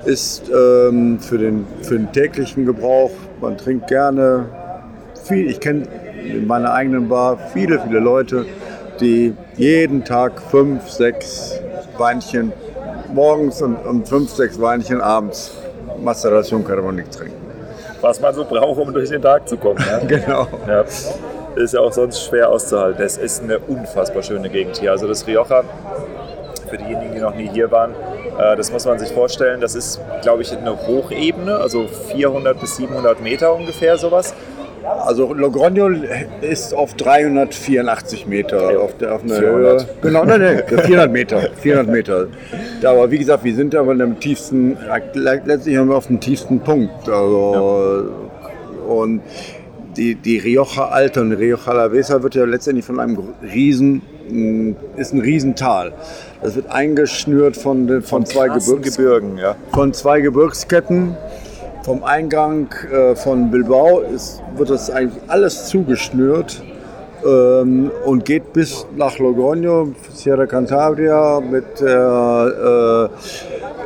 [0.04, 3.12] Ist ähm, für, den, für den täglichen Gebrauch.
[3.40, 4.46] Man trinkt gerne
[5.24, 5.48] viel.
[5.48, 5.84] Ich kenne
[6.26, 8.44] in meiner eigenen Bar viele, viele Leute,
[9.00, 11.60] die jeden Tag fünf, sechs
[11.98, 12.52] Weinchen
[13.12, 15.52] morgens und, und fünf, sechs Weinchen abends
[16.02, 17.36] Maceration Carbonique trinken.
[18.00, 19.82] Was man so braucht, um durch den Tag zu kommen.
[19.88, 19.98] Ja?
[20.06, 20.46] genau.
[20.66, 20.84] Ja.
[21.56, 23.00] Ist ja auch sonst schwer auszuhalten.
[23.02, 24.90] Es ist eine unfassbar schöne Gegend hier.
[24.90, 25.62] Also das Rioja,
[26.68, 27.94] für diejenigen, die noch nie hier waren,
[28.38, 32.76] äh, das muss man sich vorstellen, das ist, glaube ich, eine Hochebene, also 400 bis
[32.76, 34.34] 700 Meter ungefähr sowas.
[34.84, 35.90] Also Logroño
[36.42, 38.76] ist auf 384 Meter Okay.
[38.76, 39.80] auf, der, auf einer 400.
[39.82, 39.88] Höhe.
[40.02, 41.40] Genau, nein, nein, 400 Meter.
[41.56, 42.26] 400 Meter.
[42.80, 44.76] Da, aber wie gesagt, wir sind aber in dem tiefsten,
[45.14, 47.08] letztlich haben wir auf dem tiefsten Punkt.
[47.08, 48.08] Also,
[48.86, 49.22] Und
[49.96, 55.14] die, die Rioja Alta und Rioja Alavesa wird ja letztendlich von einem riesen, mh, ist
[55.14, 55.92] ein Riesental.
[56.42, 59.54] Das wird eingeschnürt von, den- von, zwei Gebirgs Gebirgen, ja.
[59.72, 61.16] von zwei Gebirgsketten.
[61.84, 66.62] Vom Eingang äh, von Bilbao ist, wird das eigentlich alles zugeschnürt
[67.22, 73.10] ähm, und geht bis nach Logroño, Sierra Cantabria mit, der,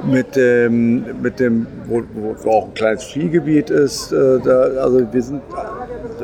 [0.04, 4.12] äh, mit dem, mit dem wo, wo, auch ein kleines Skigebiet ist.
[4.12, 5.42] Äh, da, also wir sind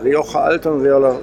[0.00, 1.16] Rioja Alta und Rioja,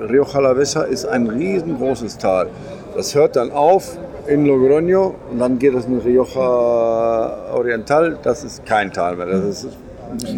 [0.00, 2.48] Rioja Alavesa ist ein riesengroßes Tal.
[2.94, 8.18] Das hört dann auf in Logroño und dann geht es in Rioja Oriental.
[8.22, 9.26] Das ist kein Tal mehr.
[9.26, 9.83] Das ist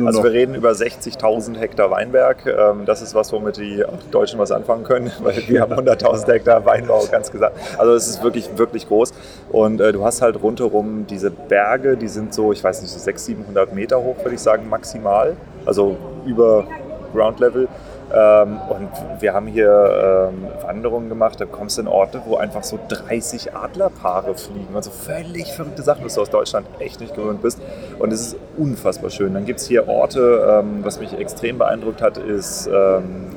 [0.06, 2.46] Also wir reden über 60.000 Hektar Weinberg.
[2.46, 6.64] Ähm, Das ist was, womit die Deutschen was anfangen können, weil wir haben 100.000 Hektar
[6.64, 7.56] Weinbau, ganz gesagt.
[7.78, 9.12] Also es ist wirklich, wirklich groß.
[9.50, 12.98] Und äh, du hast halt rundherum diese Berge, die sind so, ich weiß nicht, so
[12.98, 15.36] 600, 700 Meter hoch, würde ich sagen, maximal.
[15.64, 16.64] Also über
[17.12, 17.68] Ground Level.
[18.14, 18.90] Ähm, und
[19.20, 23.54] wir haben hier ähm, Wanderungen gemacht, da kommst du in Orte, wo einfach so 30
[23.54, 24.74] Adlerpaare fliegen.
[24.74, 27.60] Also völlig verrückte Sachen, was du aus Deutschland echt nicht gewöhnt bist.
[27.98, 29.34] Und es ist unfassbar schön.
[29.34, 33.30] Dann gibt es hier Orte, ähm, was mich extrem beeindruckt hat, ist ähm,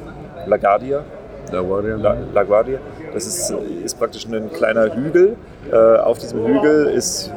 [0.45, 1.03] La Guardia.
[1.51, 2.79] La, La Guardia.
[3.11, 3.51] Das ist,
[3.83, 5.35] ist praktisch ein kleiner Hügel.
[5.71, 7.31] Äh, auf diesem Hügel ist,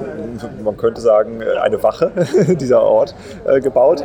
[0.62, 2.12] man könnte sagen, eine Wache,
[2.60, 4.02] dieser Ort, äh, gebaut.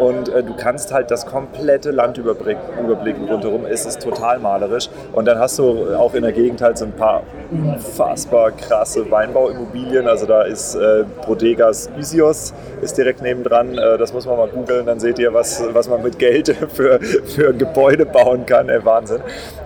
[0.00, 3.66] Und äh, du kannst halt das komplette Land überblicken, rundherum.
[3.66, 4.88] Es ist total malerisch.
[5.12, 10.08] Und dann hast du auch in der Gegend halt so ein paar unfassbar krasse Weinbauimmobilien.
[10.08, 13.76] Also da ist äh, Bodegas Isios ist direkt nebendran.
[13.76, 16.98] Äh, das muss man mal googeln, dann seht ihr, was, was man mit Geld für,
[17.00, 18.68] für ein Gebäude bauen kann.
[18.68, 19.20] Ey, Wahnsinn.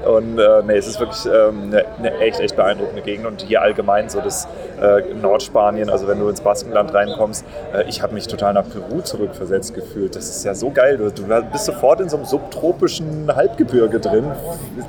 [0.04, 3.26] Und äh, nee, es ist wirklich ähm, eine, eine echt, echt beeindruckende Gegend.
[3.26, 4.48] Und hier allgemein so das
[4.80, 7.44] äh, Nordspanien, also wenn du ins Baskenland reinkommst,
[7.74, 10.16] äh, ich habe mich total nach Peru zurückversetzt gefühlt.
[10.16, 10.96] Das ist ja so geil.
[10.96, 14.24] Du, du bist sofort in so einem subtropischen Halbgebirge drin.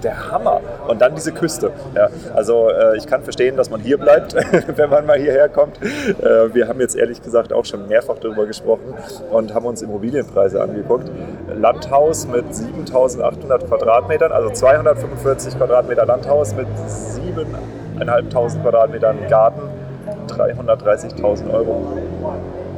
[0.03, 0.61] Der Hammer.
[0.87, 1.71] Und dann diese Küste.
[1.95, 4.35] Ja, also äh, ich kann verstehen, dass man hier bleibt,
[4.77, 5.79] wenn man mal hierher kommt.
[5.81, 8.93] Äh, wir haben jetzt ehrlich gesagt auch schon mehrfach darüber gesprochen
[9.31, 11.09] und haben uns Immobilienpreise angeguckt.
[11.53, 16.67] Landhaus mit 7800 Quadratmetern, also 245 Quadratmeter Landhaus mit
[17.99, 19.61] 7.500 Quadratmetern Garten,
[20.27, 21.97] 330.000 Euro.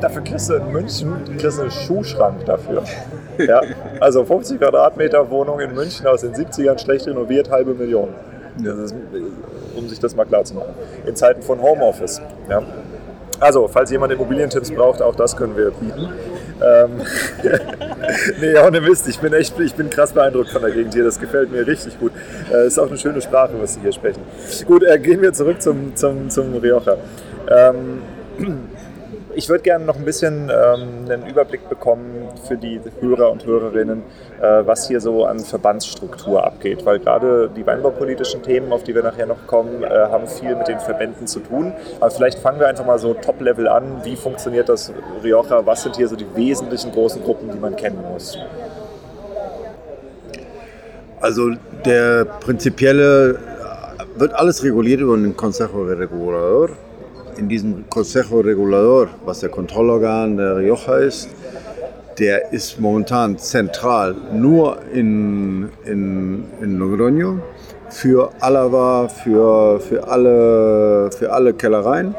[0.02, 2.84] Dafür kriegst du in München kriegst du einen Schuhschrank dafür.
[3.38, 3.62] Ja,
[4.00, 8.10] also 50 Quadratmeter Wohnung in München aus den 70ern, schlecht renoviert, halbe Million.
[8.58, 8.96] Ist,
[9.76, 10.74] um sich das mal klar zu machen.
[11.06, 12.20] In Zeiten von Homeoffice.
[12.50, 12.64] Ja.
[13.40, 16.10] Also, falls jemand Immobilientipps braucht, auch das können wir bieten.
[16.62, 17.02] Ähm,
[18.42, 21.04] nee, ohne Mist, ich bin echt, ich bin krass beeindruckt von der Gegend hier.
[21.04, 22.12] Das gefällt mir richtig gut.
[22.52, 24.22] Äh, ist auch eine schöne Sprache, was Sie hier sprechen.
[24.66, 26.98] Gut, äh, gehen wir zurück zum, zum, zum Rioja.
[27.50, 28.02] Ähm,
[29.38, 34.02] ich würde gerne noch ein bisschen ähm, einen Überblick bekommen für die Hörer und Hörerinnen,
[34.42, 36.84] äh, was hier so an Verbandsstruktur abgeht.
[36.86, 40.68] Weil gerade die weinbaupolitischen Themen, auf die wir nachher noch kommen, äh, haben viel mit
[40.68, 41.72] den Verbänden zu tun.
[42.00, 44.02] Aber vielleicht fangen wir einfach mal so Top-Level an.
[44.04, 44.92] Wie funktioniert das
[45.24, 45.64] Rioja?
[45.68, 48.40] Was sind hier so die wesentlichen großen Gruppen, die man kennen muss?
[51.22, 51.52] Also
[51.86, 53.38] der prinzipielle
[54.16, 56.70] wird alles reguliert über den Consejo Regulador.
[57.38, 61.30] In diesem Consejo Regulador, was der Kontrollorgan der Rioja ist,
[62.18, 67.38] der ist momentan zentral nur in, in, in Logroño
[67.90, 72.16] für Alava, für, für, alle, für alle Kellereien.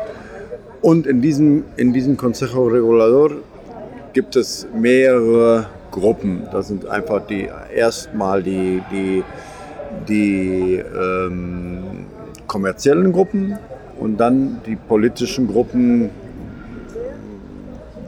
[0.83, 3.33] Und in diesem, in diesem Consejo Regulador
[4.12, 6.46] gibt es mehrere Gruppen.
[6.52, 9.24] Das sind einfach die erstmal die, die,
[10.09, 12.07] die ähm,
[12.46, 13.59] kommerziellen Gruppen
[13.99, 16.11] und dann die politischen Gruppen,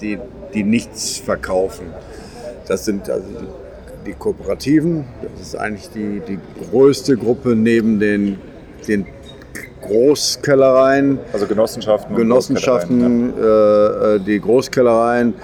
[0.00, 0.18] die,
[0.54, 1.86] die nichts verkaufen.
[2.66, 3.26] Das sind also
[4.06, 6.38] die Kooperativen, das ist eigentlich die, die
[6.70, 8.38] größte Gruppe neben den,
[8.88, 9.06] den
[9.82, 11.18] Großkellereien.
[11.32, 12.16] Also Genossenschaften.
[12.16, 15.34] Genossenschaften, äh, äh, die Großkellereien.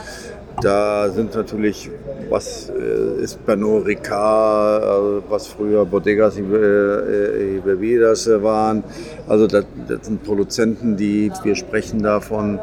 [0.62, 1.90] Da sind natürlich,
[2.30, 8.84] was äh, ist Pernod Ricard, also was früher Bodegas äh, y Bebidas waren.
[9.28, 12.58] Also das, das sind Produzenten, die, wir sprechen da von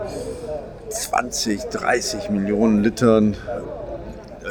[0.89, 3.35] 20, 30 Millionen Litern.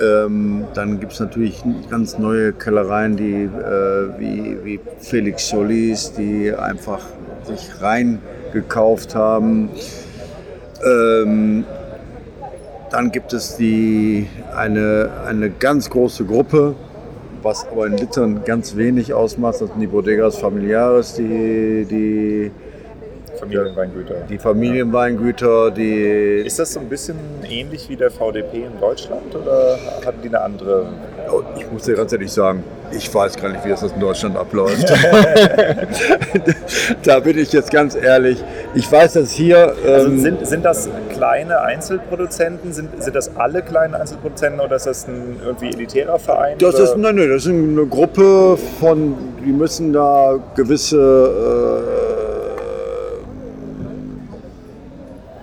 [0.02, 6.52] Ähm, dann gibt es natürlich ganz neue Kellereien, die, äh, wie, wie Felix Solis, die
[6.52, 7.00] einfach
[7.44, 9.68] sich reingekauft haben.
[10.84, 11.64] Ähm,
[12.92, 16.74] dann gibt es die, eine, eine ganz große Gruppe,
[17.42, 22.50] was aber in Litern ganz wenig ausmacht, das sind die Bodegas Familiares, die, die,
[23.42, 24.14] Familienweingüter.
[24.28, 26.42] die Familienweingüter, die.
[26.46, 27.16] Ist das so ein bisschen
[27.48, 30.86] ähnlich wie der VDP in Deutschland oder hatten die eine andere?
[31.32, 32.62] Oh, Ich muss dir ganz ehrlich sagen,
[32.92, 34.84] ich weiß gar nicht, wie das in Deutschland abläuft.
[37.04, 38.38] da bin ich jetzt ganz ehrlich.
[38.74, 39.74] Ich weiß, dass hier.
[39.84, 40.88] Also ähm, sind, sind das
[41.22, 42.72] kleine Einzelproduzenten?
[42.72, 46.58] Sind, sind das alle kleinen Einzelproduzenten oder ist das ein irgendwie elitärer Verein?
[46.58, 46.84] Das oder?
[46.84, 49.14] ist, nein, nein, das ist eine Gruppe von,
[49.44, 51.82] die müssen da gewisse, äh,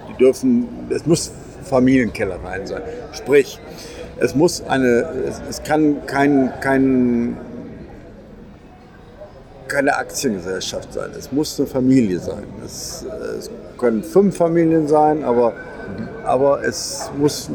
[0.10, 1.32] die dürfen, es muss
[1.64, 2.82] Familienkellereien sein.
[3.14, 3.58] Sprich,
[4.18, 7.38] es muss eine, es, es kann kein, kein,
[9.70, 11.12] keine Aktiengesellschaft sein.
[11.18, 12.44] Es muss eine Familie sein.
[12.66, 15.54] Es, äh, es können fünf Familien sein, aber,
[16.26, 17.50] aber es muss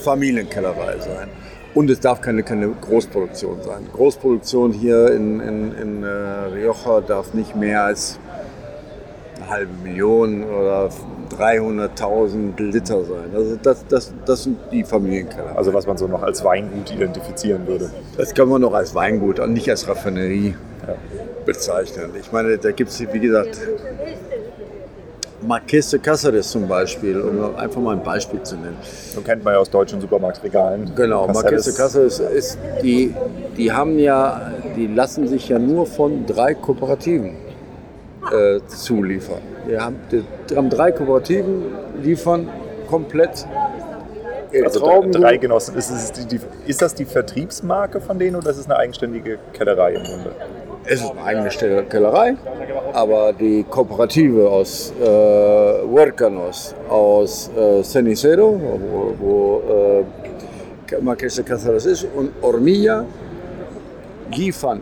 [0.00, 1.28] Familienkellerei sein.
[1.74, 3.86] Und es darf keine, keine Großproduktion sein.
[3.92, 8.18] Großproduktion hier in, in, in äh, Rioja darf nicht mehr als
[9.36, 10.90] eine halbe Million oder
[11.38, 13.30] 300.000 Liter sein.
[13.34, 15.56] Also das, das, das sind die Familienkeller.
[15.56, 17.90] Also was man so noch als Weingut identifizieren würde.
[18.16, 20.54] Das kann man noch als Weingut und nicht als Raffinerie.
[21.44, 22.10] Bezeichnen.
[22.20, 23.58] Ich meine, da gibt es, wie gesagt,
[25.46, 28.76] Marqués de Cáceres zum Beispiel, um einfach mal ein Beispiel zu nennen.
[29.14, 30.92] So kennt man ja aus deutschen Supermarktregalen.
[30.96, 31.74] Genau, Marqués de.
[31.74, 33.14] Cáceres ist, die,
[33.56, 37.36] die haben ja, die lassen sich ja nur von drei Kooperativen
[38.32, 39.40] äh, zuliefern.
[39.66, 41.66] Wir haben, die, die haben drei Kooperativen,
[42.02, 42.48] liefern
[42.90, 43.46] komplett
[44.64, 45.12] Also Trauben.
[45.12, 45.76] drei Genossen.
[45.76, 49.92] Ist, die, die, ist das die Vertriebsmarke von denen oder ist es eine eigenständige Kellerei
[49.92, 50.32] im Grunde?
[50.90, 52.34] Es ist eine eigene Kellerei,
[52.94, 55.04] aber die Kooperative aus äh,
[55.86, 59.62] Huercanos, aus äh, Cenicero, wo, wo
[60.90, 63.04] äh, Marqués de Cáceres ist, und Hormilla
[64.34, 64.80] liefern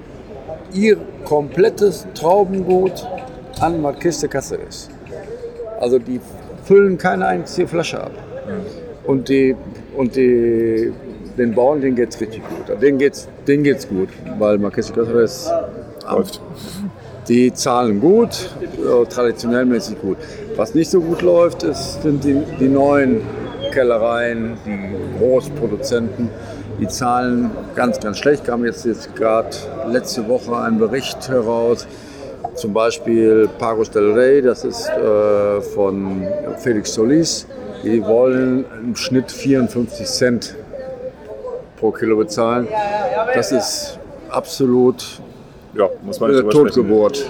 [0.73, 3.05] ihr komplettes Traubengut
[3.61, 4.89] an Marqués de Cáceres.
[5.81, 6.21] Also die
[6.65, 8.13] füllen keine einzige Flasche ab.
[9.09, 9.57] Und, die,
[9.97, 10.93] und die,
[11.37, 12.81] den Bauern, denen geht es richtig gut.
[12.81, 15.51] Denen geht es denen geht's gut, weil Marqués de Cáceres
[16.11, 16.41] Läuft.
[17.29, 18.51] die zahlen gut,
[19.09, 20.17] traditionell mäßig gut.
[20.57, 23.23] Was nicht so gut läuft, ist, sind die, die neuen
[23.73, 26.31] Kellereien, die Großproduzenten.
[26.81, 28.45] Die zahlen ganz, ganz schlecht.
[28.45, 29.49] Kam jetzt, jetzt gerade
[29.89, 31.87] letzte Woche ein Bericht heraus.
[32.55, 36.27] Zum Beispiel Pagos del Rey, das ist äh, von
[36.59, 37.47] Felix Solis.
[37.83, 40.57] Die wollen im Schnitt 54 Cent
[41.79, 42.67] pro Kilo bezahlen.
[43.35, 43.99] Das ist
[44.31, 45.21] absolut
[45.77, 46.67] Ja, muss man nicht drüber sprechen.
[46.75, 47.27] Totgeburt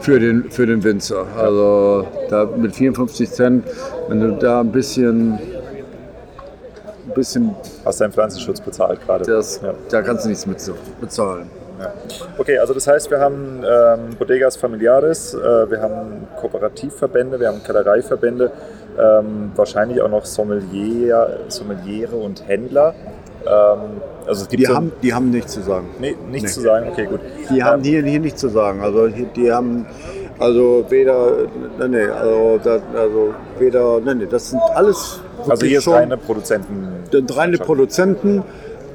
[0.00, 1.26] für, den, für den Winzer.
[1.36, 3.64] Also da mit 54 Cent,
[4.08, 9.24] wenn du da ein bisschen, ein bisschen Hast deinen Pflanzenschutz bezahlt gerade.
[9.24, 9.72] das, Ja.
[9.90, 10.58] da kannst du nichts mit
[11.00, 11.48] bezahlen.
[11.80, 11.92] Ja.
[12.36, 17.62] Okay, also das heißt, wir haben ähm, Bodegas Familiares, äh, wir haben Kooperativverbände, wir haben
[17.62, 18.50] Kellereiverbände,
[18.98, 22.94] ähm, wahrscheinlich auch noch Sommelier, Sommeliere und Händler.
[23.48, 23.78] Ähm,
[24.26, 25.86] also es gibt Die so, haben, die haben nichts zu sagen.
[26.00, 26.54] nee, nichts Nee.
[26.54, 26.88] zu sagen.
[26.90, 27.20] Okay, gut.
[27.50, 28.80] Die haben Ähm, hier, hier nichts zu sagen.
[28.82, 29.86] Also die haben
[30.38, 31.32] also weder,
[31.80, 35.94] nee, nee, also, da, also weder, nee, nee, das sind alles also hier ist schon-
[35.94, 36.88] reine Produzenten.
[37.30, 38.44] reine Produzenten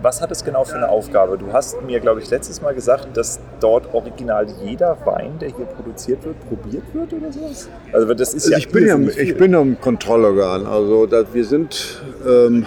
[0.00, 1.36] was hat es genau für eine Aufgabe?
[1.38, 5.64] Du hast mir, glaube ich, letztes Mal gesagt, dass dort original jeder Wein, der hier
[5.64, 7.68] produziert wird, probiert wird oder sowas?
[7.92, 10.66] Also das ist ja ich, bin ja, ich bin ja im Kontrollorgan.
[10.66, 12.66] Also wir sind ähm,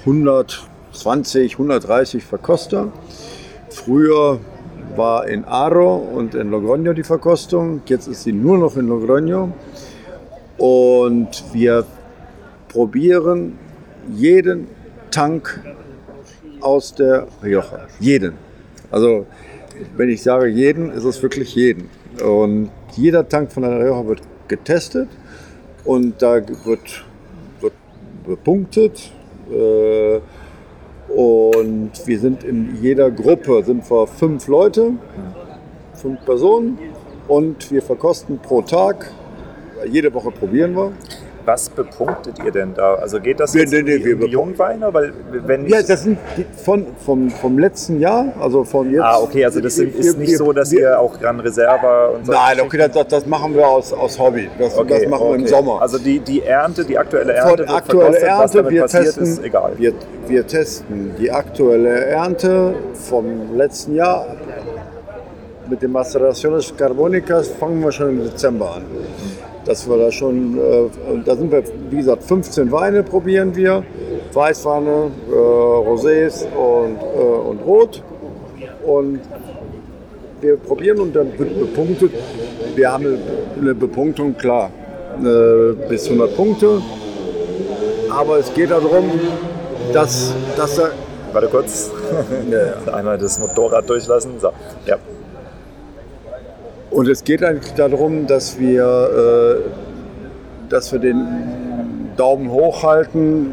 [0.00, 2.88] 120, 130 Verkoster.
[3.70, 4.38] Früher
[4.96, 7.82] war in Aro und in Logroño die Verkostung.
[7.86, 9.50] Jetzt ist sie nur noch in Logroño.
[10.58, 11.84] Und wir
[12.68, 13.58] probieren
[14.14, 14.68] jeden
[15.10, 15.60] Tank
[16.60, 17.86] aus der Rioja.
[18.00, 18.34] Jeden.
[18.90, 19.26] Also
[19.96, 21.88] wenn ich sage jeden, ist es wirklich jeden.
[22.24, 25.08] Und jeder Tank von der Rioja wird getestet
[25.84, 26.34] und da
[26.64, 27.04] wird,
[27.60, 27.74] wird
[28.26, 29.12] bepunktet.
[29.50, 30.20] Äh,
[31.12, 34.92] und wir sind in jeder Gruppe, sind wir fünf Leute,
[35.94, 36.78] fünf Personen
[37.28, 39.12] und wir verkosten pro Tag,
[39.86, 40.92] jede Woche probieren wir.
[41.44, 42.94] was bepunktet ihr denn da?
[42.96, 44.92] Also geht das jetzt nee, nee, wir um die Jungweine?
[44.92, 45.12] Weil
[45.46, 49.02] wenn Ja, das sind die von, vom, vom letzten Jahr, also von jetzt.
[49.02, 51.38] ah, okay, also das sind, ist Wir- nicht wir- so, dass wir, ihr auch Gran
[51.38, 52.32] Reserva und so.
[52.32, 54.50] Nein, okay, das, das, machen wir aus, aus Hobby.
[54.58, 55.50] Das, Okay, das machen wir im okay.
[55.50, 55.80] Sommer.
[55.82, 59.22] Also die, die Ernte, die aktuelle Von Ernte, wird aktuelle Ernte, damit wir passiert, testen,
[59.24, 59.72] ist egal.
[59.76, 59.92] Wir,
[60.26, 64.26] wir testen die aktuelle Ernte vom letzten Jahr.
[65.70, 68.82] Mit den Maceraciones Carbonicas fangen wir schon im Dezember an.
[69.66, 70.88] Dass wir da schon, äh,
[71.24, 73.82] da sind wir, wie gesagt, 15 Weine probieren wir.
[74.32, 78.02] Weißweine, äh, Rosés und, äh, und Rot.
[78.86, 79.20] Und
[80.40, 82.12] wir probieren und dann wird bepunktet.
[82.76, 83.18] Wir haben
[83.60, 84.70] eine, Bepunktung, klar,
[85.18, 86.80] äh, bis 100 Punkte.
[88.10, 89.10] Aber es geht darum,
[89.92, 90.92] dass, dass er.
[91.32, 91.90] Warte kurz.
[92.92, 94.32] Einmal das Motorrad durchlassen.
[94.38, 94.50] So.
[94.86, 94.96] Ja.
[96.96, 101.26] Und es geht eigentlich darum, dass wir, äh, dass wir den
[102.16, 103.52] Daumen hochhalten.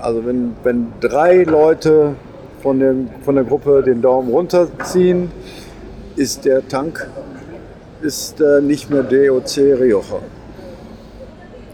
[0.00, 2.14] Also wenn, wenn drei Leute
[2.62, 5.32] von, dem, von der Gruppe den Daumen runterziehen,
[6.14, 7.08] ist der Tank
[8.02, 10.20] ist, äh, nicht mehr DOC Rioja.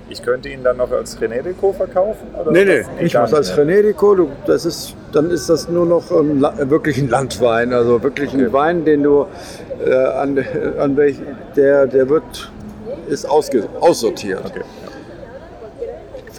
[0.08, 2.26] Ich könnte ihn dann noch als Renedico verkaufen?
[2.40, 3.54] Oder Nee, nee, nicht was als.
[3.56, 4.14] Renedico.
[4.14, 7.74] Du, das ist, dann ist das nur noch la- wirklich ein Landwein.
[7.74, 8.52] Also wirklich ein Okay.
[8.52, 9.26] Wein, den du
[9.84, 10.44] äh, an,
[10.78, 11.16] an welch,
[11.56, 12.50] der, der wird,
[13.08, 14.42] ist ausge, aussortiert.
[14.44, 14.62] Okay.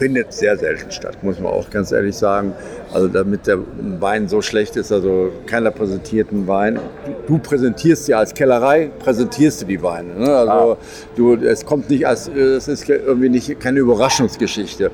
[0.04, 2.52] Findet sehr selten statt, muss man auch ganz ehrlich sagen.
[2.92, 3.60] Also damit der
[4.00, 6.78] Wein so schlecht ist, also keiner präsentiert einen Wein.
[7.26, 10.12] Du präsentierst ja als Kellerei, präsentierst du die Weine.
[10.12, 10.28] Ne?
[10.36, 10.76] Also Ah.
[11.16, 14.90] du, es kommt nicht als, es ist irgendwie nicht keine Überraschungsgeschichte.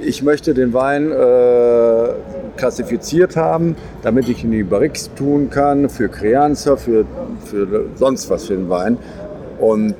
[0.00, 2.08] Ich möchte den Wein äh,
[2.56, 7.04] klassifiziert haben, damit ich ihn in die Barriques tun kann, für Crianza, für,
[7.44, 8.96] für sonst was für den Wein.
[9.60, 9.94] Und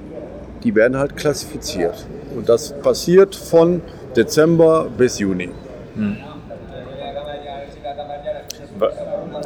[0.63, 2.07] die werden halt klassifiziert.
[2.35, 3.83] Und das passiert von
[4.17, 5.51] Dezember bis Juni.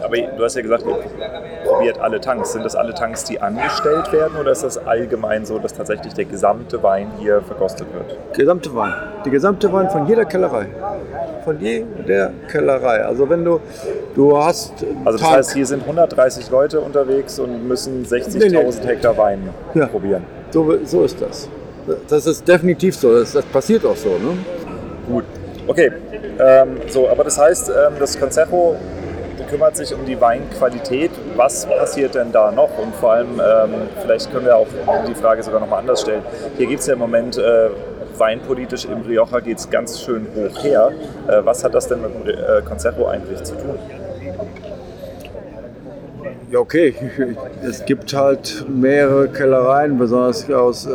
[0.02, 2.52] Aber du hast ja gesagt, ihr probiert alle Tanks.
[2.52, 6.24] Sind das alle Tanks, die angestellt werden oder ist das allgemein so, dass tatsächlich der
[6.24, 8.16] gesamte Wein hier verkostet wird?
[8.34, 8.92] Gesamte Wein.
[9.26, 10.66] Die gesamte Wein von jeder Kellerei.
[11.44, 13.04] Von jeder Kellerei.
[13.04, 13.60] Also wenn du,
[14.14, 14.72] du hast
[15.04, 18.48] Also das Tank- heißt, hier sind 130 Leute unterwegs und müssen 60.000 Nee,
[18.82, 18.86] nee.
[18.86, 19.86] Hektar Wein Ja.
[19.86, 20.24] probieren.
[20.50, 21.48] so, so ist das.
[22.08, 23.18] Das ist definitiv so.
[23.18, 24.10] Das, das passiert auch so.
[24.10, 24.38] Ne?
[25.06, 25.24] Gut.
[25.66, 25.92] Okay,
[26.38, 28.76] ähm, so, aber das heißt, ähm, das Consejo
[29.50, 31.10] kümmert sich um die Weinqualität.
[31.36, 32.70] Was passiert denn da noch?
[32.78, 34.66] Und vor allem, ähm, vielleicht können wir auch
[35.06, 36.22] die Frage sogar nochmal anders stellen.
[36.56, 37.68] Hier gibt es ja im Moment äh,
[38.18, 40.90] weinpolitisch im Rioja geht es ganz schön hoch her.
[41.28, 43.78] Äh, was hat das denn mit dem äh, Consejo eigentlich zu tun?
[46.50, 46.94] Ja, okay.
[47.62, 50.90] Es gibt halt mehrere Kellereien, besonders aus, äh,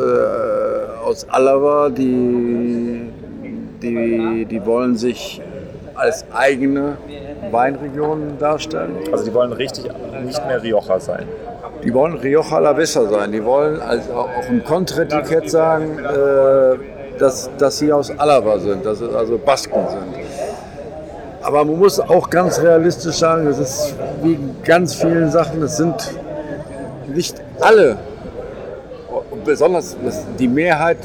[1.06, 3.10] aus Alava, die,
[3.82, 5.42] die, die wollen sich
[5.96, 6.98] als eigene
[7.52, 8.96] Weinregion darstellen.
[9.12, 9.92] Also die wollen richtig
[10.26, 11.26] nicht mehr Rioja sein.
[11.84, 13.32] Die wollen Rioja Alavesa sein.
[13.32, 19.02] Die wollen also auch im Kontraetikett sagen, äh, dass, dass sie aus Alava sind, dass
[19.02, 20.23] es also Basken sind.
[21.44, 25.96] Aber man muss auch ganz realistisch sagen, das ist wie ganz vielen Sachen, es sind
[27.14, 27.98] nicht alle,
[29.46, 29.96] besonders
[30.40, 30.98] die Mehrheit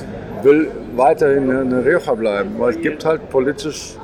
[0.43, 3.97] will weiterhin eine Rioja bleiben, weil es gibt halt politisch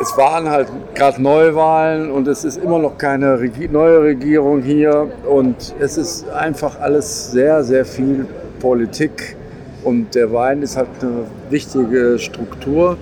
[0.00, 3.36] es waren halt gerade Neuwahlen und es ist immer noch keine
[3.70, 8.26] neue Regierung hier und es ist einfach alles sehr, sehr viel
[8.60, 9.36] Politik
[9.82, 12.96] und der Wein ist halt eine wichtige Struktur.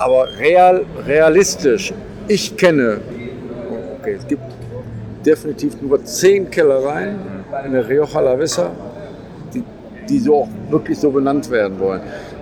[0.00, 1.92] Aber real, realistisch,
[2.26, 3.00] ich kenne,
[3.98, 4.42] okay, es gibt
[5.26, 7.18] definitiv nur zehn Kellereien
[7.66, 8.70] in der Rioja Alavesa,
[9.52, 9.62] die,
[10.08, 12.00] die so auch wirklich so benannt werden wollen.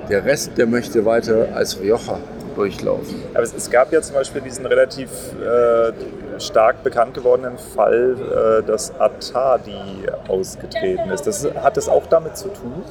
[0.08, 2.20] Der Rest, der möchte weiter als Rioja
[2.54, 3.16] durchlaufen.
[3.34, 5.10] Aber es, es gab ja zum Beispiel diesen relativ
[5.42, 11.26] äh, stark bekannt gewordenen Fall, äh, dass Atadi ausgetreten ist.
[11.26, 12.84] Das, hat das auch damit zu tun?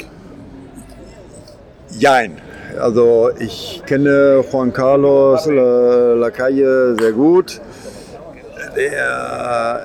[1.98, 2.42] Jein.
[2.80, 7.60] Also ich kenne Juan Carlos La- Lacalle sehr gut.
[8.76, 9.84] Der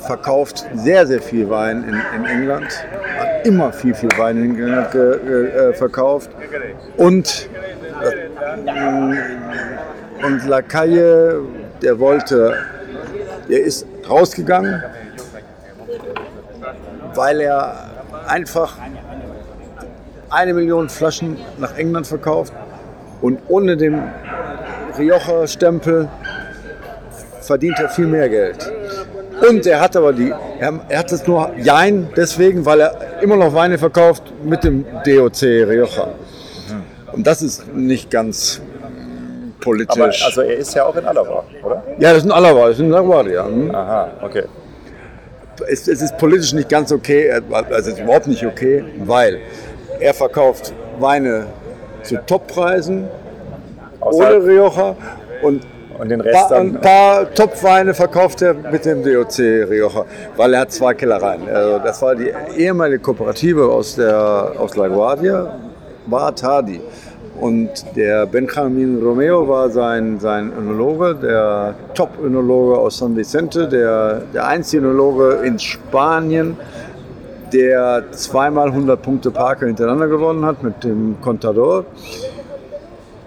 [0.00, 2.66] äh, verkauft sehr, sehr viel Wein in, in England.
[3.18, 6.30] Hat immer viel, viel Wein in England äh, verkauft.
[6.96, 7.48] Und,
[8.02, 11.40] äh, und Lacalle,
[11.82, 12.54] der wollte,
[13.48, 14.82] der ist rausgegangen,
[17.14, 17.74] weil er
[18.28, 18.76] einfach
[20.30, 22.52] eine Million Flaschen nach England verkauft
[23.20, 24.02] und ohne den
[24.98, 26.08] Rioja-Stempel
[27.40, 28.72] verdient er viel mehr Geld.
[29.48, 33.36] Und er hat aber die, er, er hat es nur Jein deswegen, weil er immer
[33.36, 36.08] noch Weine verkauft mit dem DOC Rioja.
[37.12, 38.60] Und das ist nicht ganz
[39.60, 39.96] politisch.
[39.96, 41.82] Aber also er ist ja auch in Alava, oder?
[41.98, 43.34] ja, das ist ein Alava, das ist ein Laguardia.
[43.34, 43.46] ja.
[43.46, 43.74] Hm?
[43.74, 44.44] Aha, okay.
[45.68, 49.40] es, es ist politisch nicht ganz okay, also es ist überhaupt nicht okay, weil
[50.00, 51.46] er verkauft Weine
[52.02, 53.08] zu Toppreisen,
[54.00, 54.96] ohne Rioja
[55.42, 55.64] und
[55.98, 60.04] und den ein Rest paar, ein paar Topweine verkauft er mit dem DOC Rioja,
[60.36, 61.48] weil er hat zwei Kellereien.
[61.48, 65.58] Also das war die ehemalige Kooperative aus, der, aus La Guardia,
[66.06, 66.80] war Tadi.
[67.40, 74.46] Und der Benjamin Romeo war sein, sein Önologe, der Top-Önologe aus San Vicente, der, der
[74.46, 76.56] einzige Önologe in Spanien,
[77.52, 81.84] der zweimal 100 Punkte Parker hintereinander gewonnen hat mit dem Contador.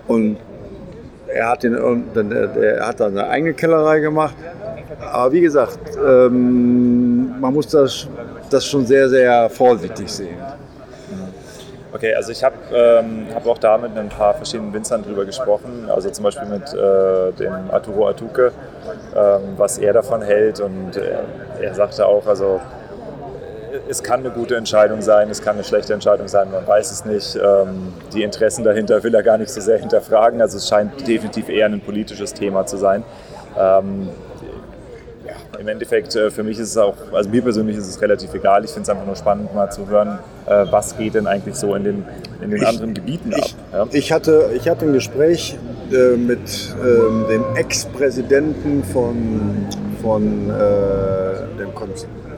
[0.07, 0.37] Und
[1.27, 1.73] er hat, den,
[2.13, 4.35] dann- der, der hat dann eine eigene Kellerei gemacht.
[5.11, 8.07] Aber wie gesagt, ähm, man muss das,
[8.49, 10.37] das schon sehr, sehr vorsichtig sehen.
[11.93, 15.89] Okay, also ich habe ähm, hab auch da mit ein paar verschiedenen Winzern drüber gesprochen,
[15.93, 18.53] also zum Beispiel mit äh, dem Arturo Atuke,
[19.13, 21.15] ähm, was er davon hält und äh,
[21.61, 22.80] er sagte auch, also äh,
[23.91, 27.03] es kann eine gute Entscheidung sein, es kann eine schlechte Entscheidung sein, man weiß es
[27.05, 27.35] nicht.
[27.35, 31.49] Ähm, die Interessen dahinter will er gar nicht so sehr hinterfragen, also es scheint definitiv
[31.49, 33.03] eher ein politisches Thema zu sein.
[33.59, 34.07] Ähm,
[35.27, 38.33] ja, Im Endeffekt, äh, für mich ist es auch, also mir persönlich ist es relativ
[38.33, 38.63] egal.
[38.63, 41.75] Ich finde es einfach nur spannend, mal zu hören, äh, was geht denn eigentlich so
[41.75, 42.05] in den,
[42.41, 43.41] in den Ich- anderen Gebieten ab.
[43.43, 43.87] Ich, Ja?
[43.91, 45.57] ich, hatte, ich hatte ein Gespräch
[45.91, 49.67] äh, mit ähm, dem Ex-Präsidenten von,
[50.01, 51.71] von, äh, dem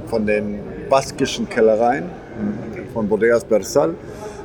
[0.08, 2.06] von den baskischen Kellereien,
[2.94, 3.96] von Bodegas Bersal.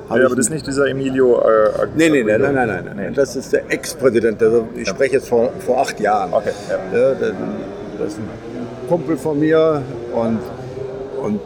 [0.09, 1.39] Ja, aber das ist nicht dieser Emilio.
[1.41, 3.13] Äh, Nee, nee, nein, nein, nein, nein.
[3.15, 4.43] Das ist der Ex-Präsident.
[4.43, 6.33] Also ich spreche jetzt vor, vor acht Jahren.
[6.33, 6.53] Okay,
[7.99, 8.29] das ist ein
[8.89, 9.83] Kumpel von mir
[10.15, 10.39] und,
[11.23, 11.41] und,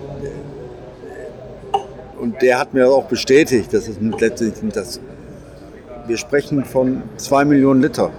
[2.21, 3.75] und der hat mir das auch bestätigt.
[3.75, 5.01] Das ist letztlich das.
[6.07, 8.11] Wir sprechen von zwei Millionen Liter.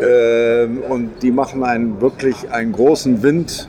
[0.00, 3.68] Ähm, und die machen einen wirklich einen großen Wind.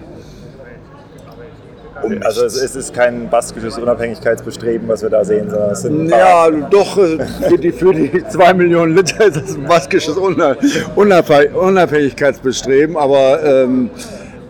[2.04, 6.10] Um Also es, es ist kein baskisches Unabhängigkeitsbestreben, was wir da sehen, sondern es sind
[6.10, 10.58] Ja, doch, äh, für die, für die zwei Millionen Liter ist das ein baskisches Unab-
[10.95, 13.89] Unabhäng- Unabhängigkeitsbestreben, aber, ähm,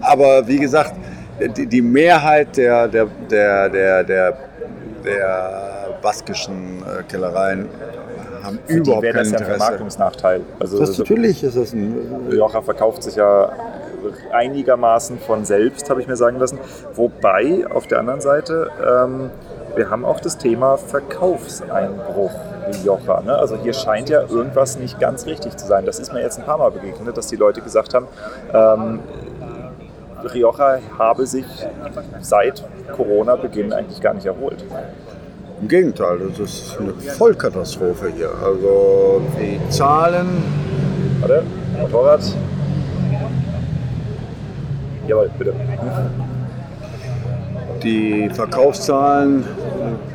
[0.01, 0.93] aber wie gesagt,
[1.57, 4.37] die, die Mehrheit der, der, der, der, der,
[5.05, 5.59] der
[6.01, 7.67] baskischen äh, Kellereien
[8.43, 9.59] haben für die überhaupt wäre kein das ja ein Interesse.
[9.59, 10.41] Vermarktungsnachteil.
[10.59, 11.93] Also Das natürlich ist das ein,
[12.29, 13.51] Rioja verkauft sich ja
[14.31, 16.59] einigermaßen von selbst, habe ich mir sagen lassen.
[16.93, 19.29] Wobei auf der anderen Seite, ähm,
[19.75, 22.31] wir haben auch das Thema Verkaufseinbruch
[22.67, 23.21] Rioja.
[23.21, 23.37] Ne?
[23.37, 25.85] Also hier scheint ja irgendwas nicht ganz richtig zu sein.
[25.85, 28.07] Das ist mir jetzt ein paar Mal begegnet, dass die Leute gesagt haben,
[28.53, 28.99] ähm,
[30.33, 31.45] Rioja habe sich
[32.19, 32.63] seit
[32.95, 34.63] Corona-Beginn eigentlich gar nicht erholt.
[35.61, 38.31] Im Gegenteil, das ist eine Vollkatastrophe hier.
[38.43, 40.43] Also die Zahlen
[41.21, 41.43] Warte,
[41.77, 42.21] Motorrad.
[45.09, 45.53] Jawohl, bitte.
[47.81, 49.43] Die Verkaufszahlen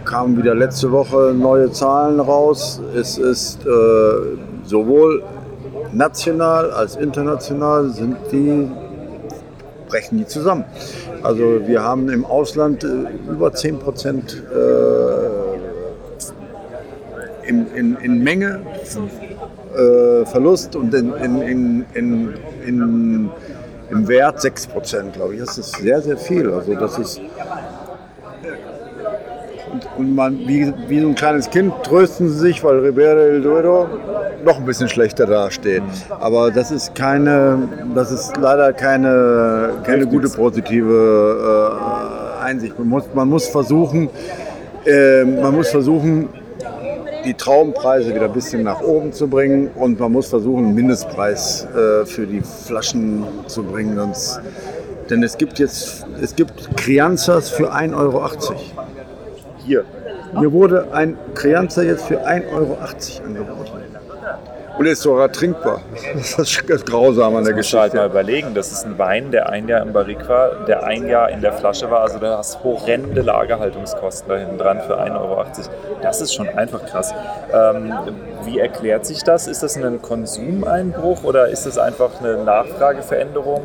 [0.04, 2.80] kamen wieder letzte Woche neue Zahlen raus.
[2.94, 3.70] Es ist äh,
[4.62, 5.24] sowohl
[5.92, 8.70] national als international sind die
[9.88, 10.64] brechen die zusammen.
[11.24, 15.48] Also wir haben im Ausland äh, über 10 Prozent äh,
[17.48, 18.60] in, in, in Menge
[19.76, 22.34] äh, Verlust und in, in, in,
[22.64, 23.30] in,
[23.94, 25.40] im Wert 6 Prozent, glaube ich.
[25.40, 26.50] Das ist sehr, sehr viel.
[26.50, 27.20] Also das ist
[29.74, 33.42] und, und man, wie, wie so ein kleines Kind trösten sie sich, weil Ribera del
[33.42, 33.88] Duero
[34.44, 35.82] noch ein bisschen schlechter dasteht.
[36.20, 41.78] Aber das ist keine, das ist leider keine, keine gute positive
[42.40, 42.78] äh, Einsicht.
[42.78, 44.10] Man muss, man muss versuchen,
[44.86, 46.28] äh, man muss versuchen,
[47.24, 51.66] die Traubenpreise wieder ein bisschen nach oben zu bringen und man muss versuchen, einen Mindestpreis
[51.66, 53.96] äh, für die Flaschen zu bringen.
[53.96, 54.40] Sonst,
[55.10, 58.30] denn es gibt jetzt, es gibt Crianzas für 1,80 Euro.
[59.58, 59.84] Hier.
[60.34, 62.76] Mir wurde ein Crianza jetzt für 1,80 Euro
[63.24, 63.83] angeboten.
[64.78, 65.80] Und ist sogar trinkbar.
[66.14, 68.18] Das ist das Grausame an der musst du halt mal Geschichte.
[68.18, 71.40] überlegen, das ist ein Wein, der ein Jahr im Barrique war, der ein Jahr in
[71.40, 72.00] der Flasche war.
[72.00, 75.44] Also da hast horrende Lagerhaltungskosten da hinten dran für 1,80 Euro.
[76.02, 77.14] Das ist schon einfach krass.
[77.52, 77.92] Ähm,
[78.44, 79.46] wie erklärt sich das?
[79.46, 83.62] Ist das ein Konsumeinbruch oder ist das einfach eine Nachfrageveränderung?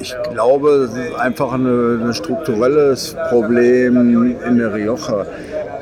[0.00, 5.26] Ich glaube, das ist einfach eine- ein strukturelles Problem in der Rioja.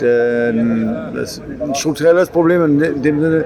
[0.01, 3.45] Denn das ist ein strukturelles Problem in dem Sinne,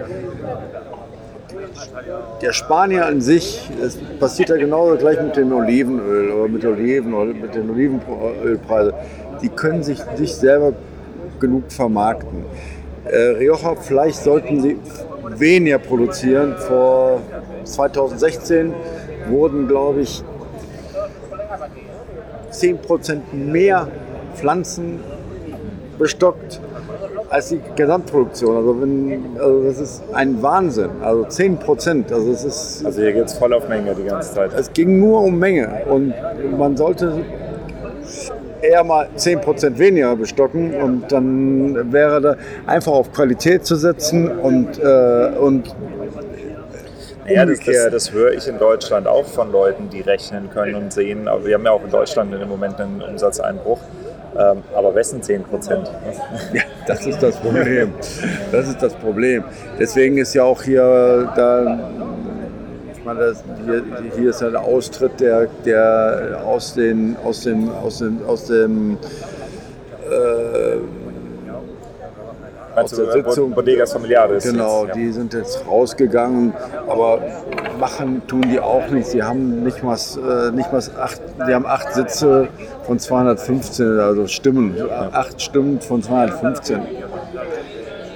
[2.42, 7.14] der Spanier an sich, es passiert ja genauso gleich mit dem Olivenöl oder mit, Oliven,
[7.14, 8.92] oder mit den Olivenölpreisen.
[9.40, 10.72] Die können sich nicht selber
[11.40, 12.44] genug vermarkten.
[13.04, 14.76] Äh, Rioja, vielleicht sollten sie
[15.36, 16.56] weniger produzieren.
[16.56, 17.20] Vor
[17.64, 18.74] 2016
[19.28, 20.22] wurden, glaube ich,
[22.52, 23.88] 10% mehr
[24.34, 25.00] Pflanzen
[25.98, 26.60] bestockt
[27.32, 28.56] als die Gesamtproduktion.
[28.56, 30.90] Also, wenn, also das ist ein Wahnsinn.
[31.00, 32.12] Also 10 Prozent.
[32.12, 34.50] Also, es ist, Also hier geht es voll auf Menge die ganze Zeit.
[34.56, 35.68] es ging nur um Menge.
[35.88, 36.14] Und
[36.58, 37.24] man sollte
[38.60, 44.28] eher mal 10 Prozent weniger bestocken und dann wäre da einfach auf Qualität zu setzen
[44.28, 45.74] und, äh, und
[47.28, 50.92] Ja, das, das, das höre ich in Deutschland auch von Leuten, die rechnen können und
[50.92, 51.28] sehen.
[51.28, 53.80] Aber wir haben ja auch in Deutschland im Moment einen Umsatzeinbruch.
[54.36, 55.90] Ähm, aber wessen 10 Prozent?
[56.52, 57.92] Ja, das ist das Problem.
[58.50, 59.44] Das ist das Problem.
[59.78, 61.78] Deswegen ist ja auch hier da,
[62.96, 63.82] ich meine, das, hier,
[64.16, 68.98] hier ist ja der Austritt der, der aus den, aus den, aus den, aus dem,
[70.10, 70.76] äh,
[72.74, 74.44] Aus der Sitzung- Bodegas Familiares?
[74.44, 74.94] genau, jetzt, ja.
[74.94, 76.52] die sind jetzt rausgegangen,
[76.88, 77.20] aber
[77.78, 79.06] machen tun die auch nicht.
[79.08, 82.48] Sie haben nicht mal, äh, nicht mal acht, die haben acht Sitze
[82.84, 84.76] von 215, also Stimmen,
[85.12, 86.80] acht Stimmen von 215.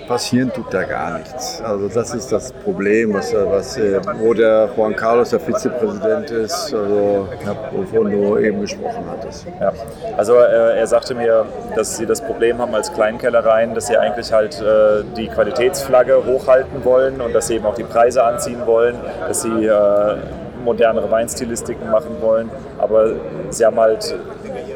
[0.06, 1.60] Passieren tut da gar nichts.
[1.62, 6.74] Also das ist das Problem, was, was, äh, wo der Juan Carlos der Vizepräsident ist,
[6.74, 7.28] also,
[7.72, 9.46] wovon du eben gesprochen hattest.
[9.60, 9.72] Ja.
[10.16, 14.32] Also äh, er sagte mir, dass sie das Problem haben als Kleinkellereien, dass sie eigentlich
[14.32, 18.96] halt äh, die Qualitätsflagge hochhalten wollen und dass sie eben auch die Preise anziehen wollen,
[19.26, 20.16] dass sie äh,
[20.64, 23.12] modernere Weinstilistiken machen wollen, aber
[23.50, 24.14] sie haben halt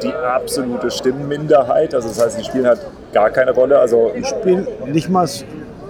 [0.03, 2.79] die absolute Stimmenminderheit, also das heißt, sie spielen halt
[3.13, 3.79] gar keine Rolle.
[3.79, 5.27] Also Die spielen nicht mal,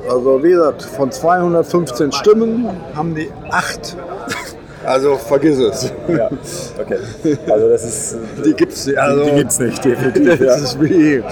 [0.10, 3.96] also wie gesagt, von 215 Stimmen haben die acht.
[4.84, 5.94] Also vergiss es.
[6.08, 6.28] ja,
[6.82, 6.98] okay.
[7.48, 8.98] Also das ist Die gibt's nicht.
[8.98, 10.40] Also, die gibt's nicht, definitiv.
[10.40, 10.56] Das Ja.
[10.56, 11.18] ist wie.
[11.18, 11.24] Ja.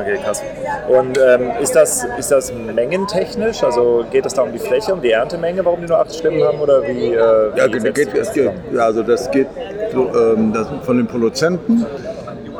[0.00, 0.42] Okay, krass.
[0.88, 3.64] Und ähm, ist, das, ist das mengentechnisch?
[3.64, 6.42] Also geht es da um die Fläche, um die Erntemenge, warum die nur acht Stimmen
[6.44, 6.60] haben?
[6.60, 7.16] Oder wie, äh,
[7.56, 9.48] Ja, wie setzt geht, das es geht, ja, also das geht
[10.52, 11.84] das, von den Produzenten.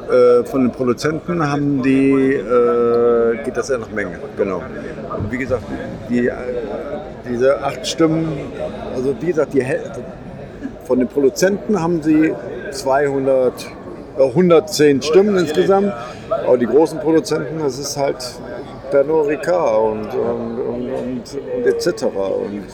[0.08, 4.62] Äh, von den Produzenten haben die, äh, geht das ja nach Menge, genau.
[5.18, 5.64] Und wie gesagt,
[6.08, 6.32] die, äh,
[7.28, 8.32] diese acht Stimmen,
[8.94, 9.62] also wie gesagt, die,
[10.84, 12.32] von den Produzenten haben sie
[12.70, 13.52] 200,
[14.18, 15.92] äh, 110 Stimmen insgesamt,
[16.30, 18.16] aber die großen Produzenten, das ist halt
[18.90, 21.22] Pernod Ricard und, und, und, und,
[21.54, 22.04] und etc.
[22.04, 22.64] Und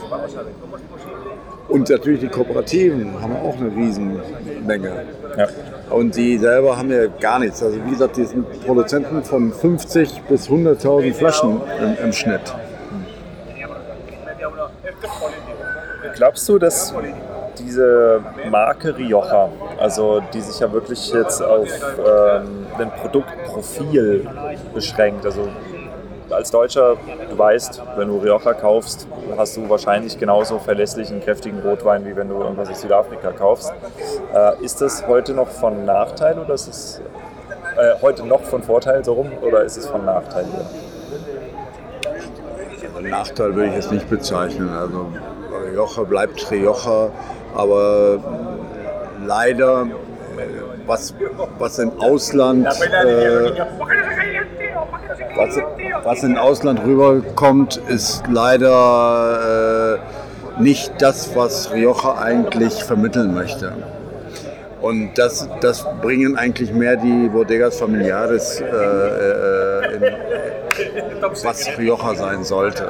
[1.68, 4.92] und natürlich die Kooperativen haben auch eine Riesenmenge.
[5.36, 5.48] Ja.
[5.90, 7.62] Und die selber haben ja gar nichts.
[7.62, 12.54] Also wie gesagt, die sind Produzenten von 50 bis 100.000 Flaschen im, im Schnitt.
[16.14, 16.94] Glaubst du, dass
[17.58, 19.48] diese Marke Rioja,
[19.78, 24.28] also die sich ja wirklich jetzt auf ähm, ein Produktprofil
[24.72, 25.48] beschränkt, also
[26.30, 26.96] als Deutscher,
[27.28, 29.06] du weißt, wenn du Rioja kaufst,
[29.36, 33.72] hast du wahrscheinlich genauso verlässlichen, kräftigen Rotwein, wie wenn du irgendwas aus Südafrika kaufst.
[34.34, 37.00] Äh, ist das heute noch von Nachteil oder ist es
[37.76, 40.46] äh, heute noch von Vorteil so rum oder ist es von Nachteil?
[42.82, 44.68] Also Nachteil würde ich jetzt nicht bezeichnen.
[44.68, 45.06] Also
[45.70, 47.10] Rioja bleibt Rioja,
[47.54, 48.18] aber
[49.24, 49.86] leider, äh,
[50.86, 51.14] was,
[51.58, 53.52] was im Ausland äh,
[56.04, 59.98] was, im Ausland rüberkommt, ist leider
[60.58, 63.72] äh, nicht das, was Rioja eigentlich vermitteln möchte.
[64.80, 70.02] Und das, das bringen eigentlich mehr die Bodegas Familiares, äh, äh, in,
[71.42, 72.86] was Rioja sein sollte.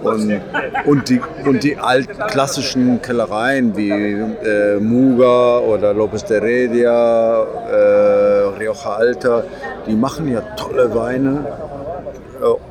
[0.00, 0.40] Und,
[0.86, 8.90] und, die, und die altklassischen Kellereien wie äh, Muga oder Lopez de Heredia, äh, Rioja
[8.96, 9.42] Alta,
[9.88, 11.44] die machen ja tolle Weine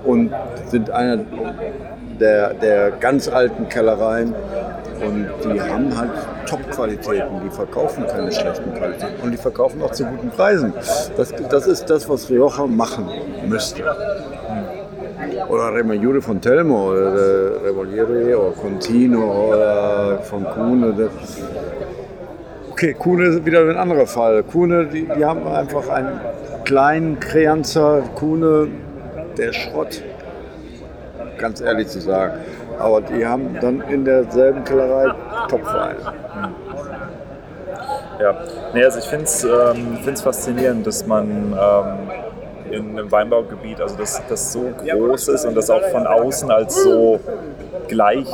[0.03, 0.31] und
[0.69, 1.19] sind einer
[2.19, 4.33] der, der ganz alten Kellereien.
[5.05, 6.09] Und die haben halt
[6.47, 9.21] Top-Qualitäten, die verkaufen keine schlechten Qualitäten.
[9.21, 10.73] Und die verkaufen auch zu guten Preisen.
[11.15, 13.07] Das, das ist das, was Rioja machen
[13.47, 13.83] müsste.
[15.49, 21.09] Oder Remajure von Telmo, oder Revoliere, oder Contino, oder von Kuhne.
[22.71, 24.43] Okay, Kuhne ist wieder ein anderer Fall.
[24.43, 26.19] Kuhne, die, die haben einfach einen
[26.63, 28.67] kleinen Kreanzer, Kuhne,
[29.37, 30.01] der Schrott.
[31.37, 32.39] Ganz ehrlich zu sagen.
[32.79, 35.13] Aber die haben dann in derselben Kellerei
[35.47, 35.95] Topwein.
[38.19, 38.35] Ja,
[38.73, 43.95] nee, also ich finde es ähm, find's faszinierend, dass man ähm, in einem Weinbaugebiet, also
[43.95, 47.19] dass das so groß ist und das auch von außen als so
[47.87, 48.27] gleich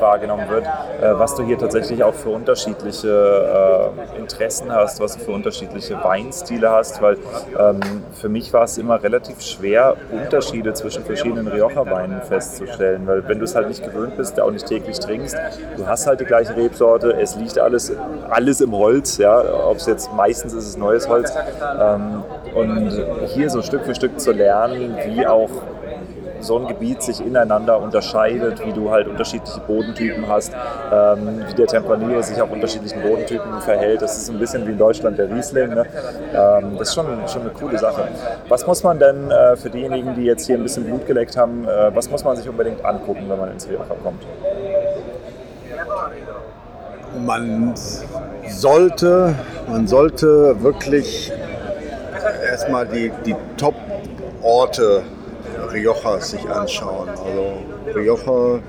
[0.00, 5.24] wahrgenommen wird, äh, was du hier tatsächlich auch für unterschiedliche äh, Interessen hast, was du
[5.24, 7.16] für unterschiedliche Weinstile hast, weil
[7.58, 7.80] ähm,
[8.12, 13.44] für mich war es immer relativ schwer, Unterschiede zwischen verschiedenen Rioja-Weinen festzustellen, weil wenn du
[13.44, 15.36] es halt nicht gewöhnt bist, auch nicht täglich trinkst,
[15.76, 17.92] du hast halt die gleiche Rebsorte, es liegt alles,
[18.30, 21.32] alles im Holz, ja, ob es jetzt meistens ist es neues Holz.
[21.80, 22.22] Ähm,
[22.54, 22.90] und
[23.26, 25.50] hier so Stück für Stück zu lernen, wie auch
[26.46, 30.52] so ein Gebiet sich ineinander unterscheidet, wie du halt unterschiedliche Bodentypen hast,
[30.92, 34.02] ähm, wie der Tempranillo sich auf unterschiedlichen Bodentypen verhält.
[34.02, 35.74] Das ist ein bisschen wie in Deutschland der Riesling.
[35.74, 35.86] Ne?
[36.34, 38.08] Ähm, das ist schon, schon eine coole Sache.
[38.48, 41.66] Was muss man denn äh, für diejenigen, die jetzt hier ein bisschen Blut geleckt haben,
[41.66, 44.22] äh, was muss man sich unbedingt angucken, wenn man ins Rioja kommt?
[47.24, 47.74] Man
[48.48, 49.34] sollte,
[49.68, 51.32] man sollte wirklich
[52.50, 55.02] erstmal die, die Top-Orte
[55.76, 57.08] Rioja sich anschauen.
[57.08, 57.52] Also
[57.94, 58.60] Rioja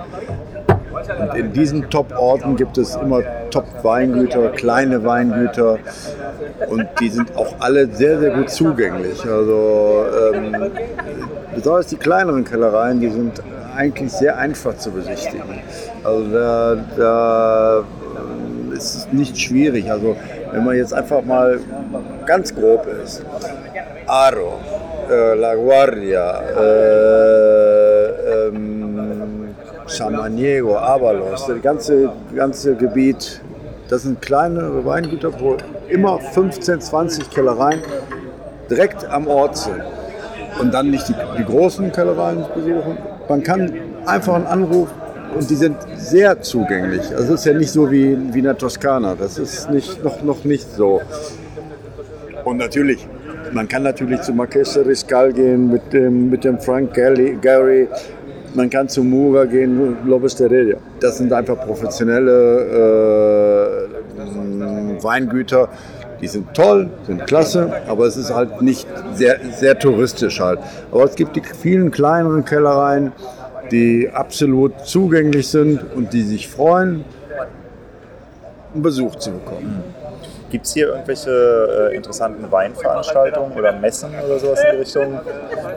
[1.20, 5.78] und in diesen Top-Orten gibt es immer Top-Weingüter, kleine Weingüter
[6.70, 9.24] und die sind auch alle sehr, sehr gut zugänglich.
[9.24, 10.72] Also ähm,
[11.56, 13.42] besonders die kleineren Kellereien, die sind
[13.76, 15.62] eigentlich sehr einfach zu besichtigen.
[16.04, 17.84] Also da, da
[18.76, 19.92] ist es nicht schwierig.
[19.92, 20.16] Also
[20.52, 21.60] wenn man jetzt einfach mal
[22.26, 23.24] ganz grob ist.
[24.08, 24.60] Aro,
[25.10, 29.56] äh, La Guardia, äh, ähm,
[29.86, 33.42] Samaniego, Avalos, das ganze, ganze Gebiet,
[33.90, 37.82] das sind kleine Weingüter, wo immer 15, 20 Kellereien
[38.70, 39.82] direkt am Ort sind.
[40.60, 42.98] Und dann nicht die, die großen Kellereien besuchen.
[43.30, 43.72] Man kann
[44.06, 44.90] einfach einen Anruf
[45.36, 47.12] und die sind sehr zugänglich.
[47.16, 49.16] Also es ist ja nicht so wie, wie in der Toskana.
[49.16, 51.02] Das ist nicht, noch, noch nicht so.
[52.44, 53.08] Und natürlich
[53.54, 57.88] man kann natürlich zu Marquesa Riscal gehen mit dem, mit dem Frank Gary.
[58.54, 60.78] Man kann zu Mura gehen, Lopez de Heredia.
[61.00, 63.88] Das sind einfach professionelle
[64.18, 65.70] äh, Weingüter.
[66.22, 70.60] Die sind toll, sind klasse, aber es ist halt nicht sehr, sehr touristisch halt.
[70.92, 73.12] Aber es gibt die vielen kleineren Kellereien,
[73.72, 77.06] die absolut zugänglich sind und die sich freuen,
[78.74, 79.84] einen Besuch zu bekommen.
[80.50, 85.20] Gibt es hier irgendwelche äh, interessanten Weinveranstaltungen oder Messen oder sowas in die Richtung?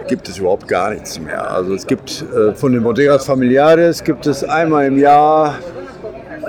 [0.06, 1.50] Gibt es überhaupt gar nichts mehr.
[1.50, 5.56] Also es gibt äh, von den Bodegas Familiares gibt es einmal im Jahr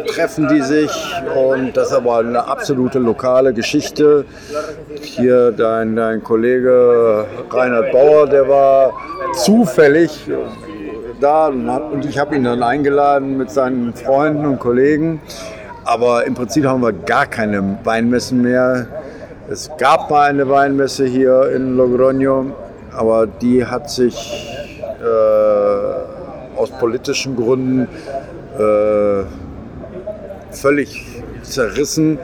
[0.07, 0.91] treffen die sich
[1.35, 4.25] und das ist aber eine absolute lokale Geschichte.
[5.01, 8.93] Hier dein, dein Kollege Reinhard Bauer, der war
[9.35, 10.27] zufällig
[11.19, 15.21] da und ich habe ihn dann eingeladen mit seinen Freunden und Kollegen.
[15.83, 18.87] Aber im Prinzip haben wir gar keine Weinmessen mehr.
[19.49, 22.51] Es gab mal eine Weinmesse hier in Logroño,
[22.95, 24.47] aber die hat sich
[25.01, 27.87] äh, aus politischen Gründen
[28.57, 29.23] äh,
[30.51, 32.19] völlig zerrissen,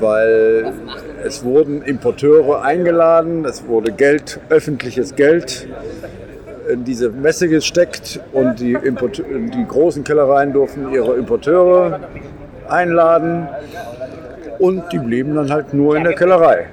[0.00, 0.72] weil
[1.24, 5.68] es wurden Importeure eingeladen, es wurde Geld, öffentliches Geld
[6.70, 12.00] in diese Messe gesteckt und die, Import die großen Kellereien durften ihre Importeure
[12.72, 13.48] einladen
[14.58, 16.66] und die blieben dann halt nur in der Kellerei.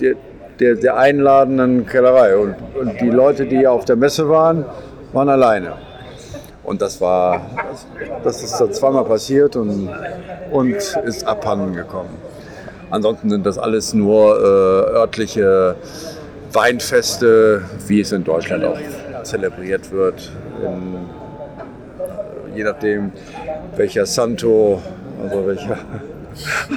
[0.00, 0.14] Der,
[0.60, 2.36] der, der einladenden Kellerei.
[2.36, 4.64] Und, und die Leute, die auf der Messe waren,
[5.12, 5.72] waren alleine.
[6.62, 7.42] Und das war,
[8.22, 9.90] das ist dann zweimal passiert und,
[10.50, 12.16] und ist abhanden gekommen.
[12.90, 15.76] Ansonsten sind das alles nur äh, örtliche
[16.52, 18.78] Weinfeste, wie es in Deutschland auch
[19.22, 20.30] zelebriert wird.
[20.62, 21.08] In,
[22.56, 23.12] je nachdem,
[23.76, 24.80] welcher Santo,
[25.22, 25.78] also welcher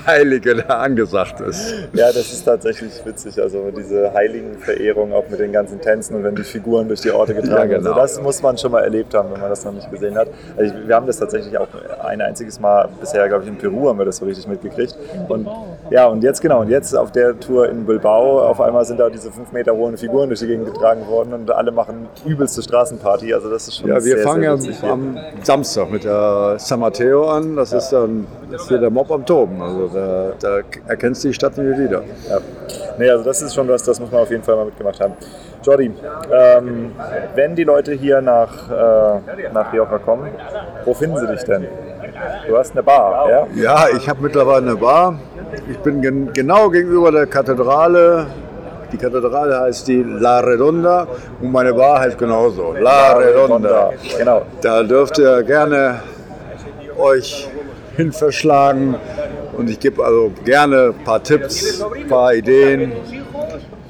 [0.06, 1.74] Heilige da angesagt ist.
[1.94, 3.42] Ja, das ist tatsächlich witzig.
[3.42, 7.34] Also diese Heiligenverehrung auch mit den ganzen Tänzen und wenn die Figuren durch die Orte
[7.34, 7.86] getragen werden.
[7.86, 8.02] Ja, genau.
[8.02, 10.28] Also das muss man schon mal erlebt haben, wenn man das noch nicht gesehen hat.
[10.56, 11.68] Also wir haben das tatsächlich auch
[12.04, 14.96] ein einziges Mal bisher, glaube ich, in Peru haben wir das so richtig mitgekriegt.
[15.28, 15.48] Und
[15.90, 19.10] ja, und jetzt genau, und jetzt auf der Tour in Bilbao, auf einmal sind da
[19.10, 23.34] diese fünf Meter hohen Figuren durch die Gegend getragen worden und alle machen übelste Straßenparty.
[23.34, 24.58] Also das ist schon Ja, wir sehr, fangen ja
[24.90, 27.56] am Samstag mit der San Mateo an.
[27.56, 27.78] Das ja.
[27.78, 29.62] ist dann das ist hier der Mob am Toben.
[29.62, 32.04] Also da, da erkennst du die Stadt nicht wieder.
[32.30, 32.40] Ja.
[32.98, 35.14] Nee, also das ist schon was, das muss man auf jeden Fall mal mitgemacht haben.
[35.64, 35.92] Jordi,
[36.32, 36.92] ähm,
[37.36, 40.30] wenn die Leute hier nach, äh, nach Rioja kommen,
[40.86, 41.68] wo finden sie dich denn?
[42.48, 43.48] Du hast eine Bar, ja?
[43.56, 45.20] Ja, ich habe mittlerweile eine Bar.
[45.70, 48.28] Ich bin gen genau gegenüber der Kathedrale.
[48.92, 51.08] Die Kathedrale heißt die La Redonda
[51.42, 52.74] und meine Bar heißt genauso.
[52.74, 53.90] La, La Redonda.
[53.90, 53.94] Redonda.
[54.18, 54.42] Genau.
[54.62, 56.00] Da dürft ihr gerne
[56.98, 57.50] euch
[57.98, 58.96] hin verschlagen.
[59.58, 62.94] Und ich gebe also gerne ein paar Tipps, ein paar Ideen,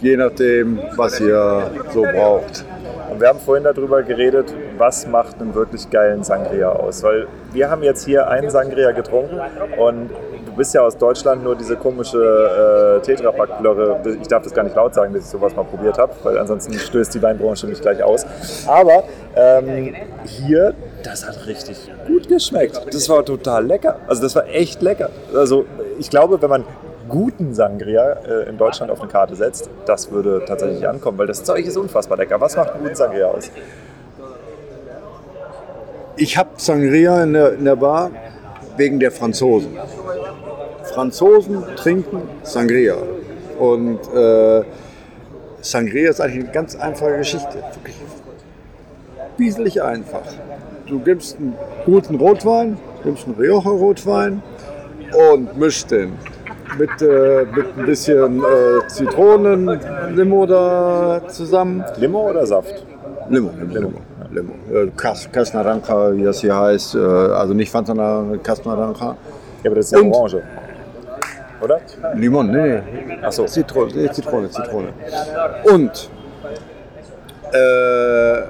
[0.02, 2.66] je nachdem, was ihr so braucht.
[3.12, 7.04] Und wir haben vorhin darüber geredet, was macht einen wirklich geilen Sangria aus.
[7.04, 9.40] Weil wir haben jetzt hier einen Sangria getrunken
[9.78, 10.10] und
[10.46, 14.02] du bist ja aus Deutschland nur diese komische äh, Tetrapack-Blöre.
[14.22, 16.74] Ich darf das gar nicht laut sagen, dass ich sowas mal probiert habe, weil ansonsten
[16.74, 18.26] stößt die Weinbranche mich gleich aus.
[18.68, 19.04] Aber
[19.36, 19.96] ähm,
[20.26, 20.74] hier,
[21.08, 22.82] das hat richtig gut geschmeckt.
[22.92, 24.00] Das war total lecker.
[24.08, 25.10] Also das war echt lecker.
[25.34, 25.66] Also
[26.00, 26.66] ich glaube, wenn man
[27.08, 31.44] guten Sangria äh, in Deutschland auf eine Karte setzt, das würde tatsächlich ankommen, weil das
[31.44, 32.42] Zeug ist unfassbar lecker.
[32.42, 33.50] Was macht einen guten Sangria aus?
[36.18, 38.12] Ich habe Sangria in der, in der Bar
[38.76, 39.78] wegen der Franzosen.
[40.94, 42.98] Franzosen trinken Sangria.
[43.60, 44.64] Und äh,
[45.62, 47.64] Sangria ist eigentlich eine ganz einfache Geschichte.
[47.74, 47.96] Wirklich
[49.38, 50.24] bieselig einfach.
[50.88, 54.42] Du gibst einen guten Rotwein, gibst einen Rioja-Rotwein
[55.34, 56.14] und mischst den
[56.78, 59.80] mit, äh, mit ein bisschen äh, Zitronen,
[60.16, 61.84] Limo da zusammen.
[61.98, 62.86] Limo oder Saft?
[63.30, 63.94] Limo, Limo, Limo.
[64.32, 64.54] Limo.
[64.72, 66.96] Äh, Naranja, wie das hier heißt.
[66.96, 67.94] Äh, also nicht Fanta,
[68.44, 69.16] Cas Naranja.
[69.64, 70.42] Ja, aber das ist ja Und- Orange.
[71.60, 71.80] Oder?
[72.16, 73.18] Limon, nee, nee.
[73.24, 73.46] Achso.
[73.46, 74.90] Zitrone, Zitrone, Zitrone.
[75.74, 76.10] Und,
[77.52, 78.42] äh,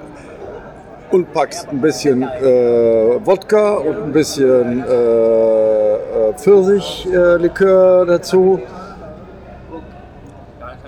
[1.12, 8.60] und packst ein bisschen äh, Wodka und ein bisschen äh, äh, Pfirsichlikör dazu.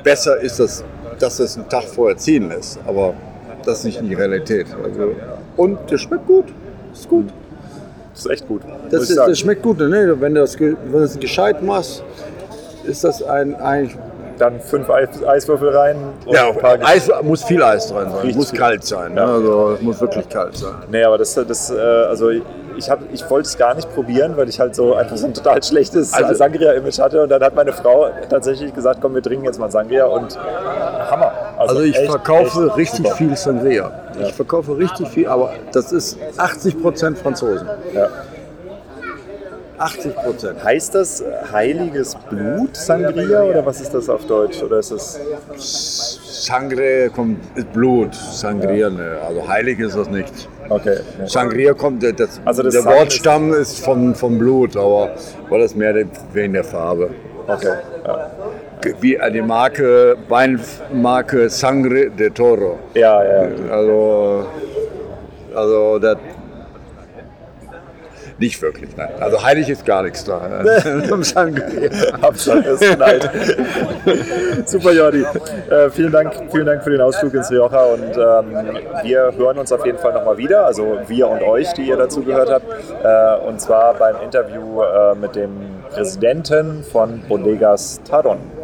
[0.03, 0.83] Besser ist es,
[1.19, 3.13] dass es einen Tag vorher ziehen lässt, aber
[3.65, 4.67] das ist nicht die Realität.
[4.83, 5.11] Also,
[5.57, 6.45] und der schmeckt gut.
[6.93, 7.27] Ist gut.
[8.13, 8.61] Das ist echt gut.
[8.89, 9.79] Das, ist, das schmeckt gut.
[9.79, 10.15] Ne?
[10.19, 12.03] Wenn du wenn das gescheit machst,
[12.83, 13.91] ist das ein, ein
[14.39, 16.51] Dann fünf Eis Eiswürfel rein und Ja,
[16.83, 18.13] Eis, muss viel Eis drin sein.
[18.21, 19.13] Richtig muss kalt sein.
[19.13, 19.19] Ne?
[19.21, 19.27] Ja.
[19.27, 20.73] Also es muss wirklich kalt sein.
[20.89, 22.29] Nee, aber das, das äh, also
[22.77, 25.33] ich, hab, ich wollte es gar nicht probieren, weil ich halt so einfach so ein
[25.33, 27.21] total schlechtes Also- Sangria-Image hatte.
[27.21, 31.33] Und dann hat meine Frau tatsächlich gesagt, komm, wir trinken jetzt mal Sangria und Hammer.
[31.57, 33.15] Also ich echt, verkaufe echt richtig super.
[33.15, 33.91] viel Sangria.
[34.21, 37.67] Ich verkaufe richtig viel, aber das ist 80% Franzosen.
[37.93, 38.07] Ja.
[39.79, 40.63] 80%.
[40.63, 44.61] Heißt das heiliges Blut Sangria oder was ist das auf Deutsch?
[44.61, 45.19] Oder ist das
[46.45, 47.39] Sangre kommt
[47.73, 49.17] Blut, Sangria, ne.
[49.27, 50.49] also heilig ist das nicht.
[50.69, 50.97] okay?
[51.25, 55.11] Sangria kommt, äh, das, Also das der Sang Wortstamm ist vom, vom Blut, aber
[55.49, 55.93] war das mehr
[56.33, 57.09] wegen der Farbe.
[57.47, 57.73] Okay.
[58.05, 58.31] Ja,
[59.01, 62.79] Wie äh, die Marke, Weinmarke Sangre de Toro.
[62.93, 63.23] ja.
[63.23, 63.49] ja.
[63.71, 64.45] Also,
[65.55, 66.17] also das
[68.39, 69.09] nicht wirklich, nein.
[69.19, 70.39] Also heilig ist gar nichts da.
[72.21, 73.29] Hauptsache es knallt.
[74.65, 75.25] Super, Jordi.
[75.69, 79.71] Äh, vielen, Dank, vielen Dank für den Ausflug ins Rioja und ähm, wir hören uns
[79.71, 82.65] auf jeden Fall nochmal wieder, also wir und euch, die ihr dazu gehört habt,
[83.03, 85.51] äh, und zwar beim Interview äh, mit dem
[85.89, 88.58] Präsidenten von Bodegas Taron.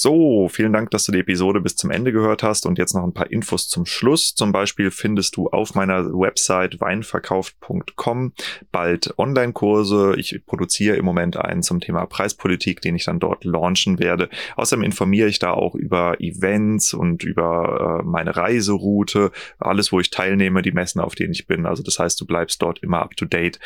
[0.00, 3.02] So, vielen Dank, dass du die Episode bis zum Ende gehört hast und jetzt noch
[3.02, 4.32] ein paar Infos zum Schluss.
[4.32, 8.32] Zum Beispiel findest du auf meiner Website weinverkauft.com
[8.70, 10.14] bald Online-Kurse.
[10.16, 14.28] Ich produziere im Moment einen zum Thema Preispolitik, den ich dann dort launchen werde.
[14.54, 20.10] Außerdem informiere ich da auch über Events und über äh, meine Reiseroute, alles, wo ich
[20.10, 21.66] teilnehme, die Messen, auf denen ich bin.
[21.66, 23.58] Also das heißt, du bleibst dort immer up to date.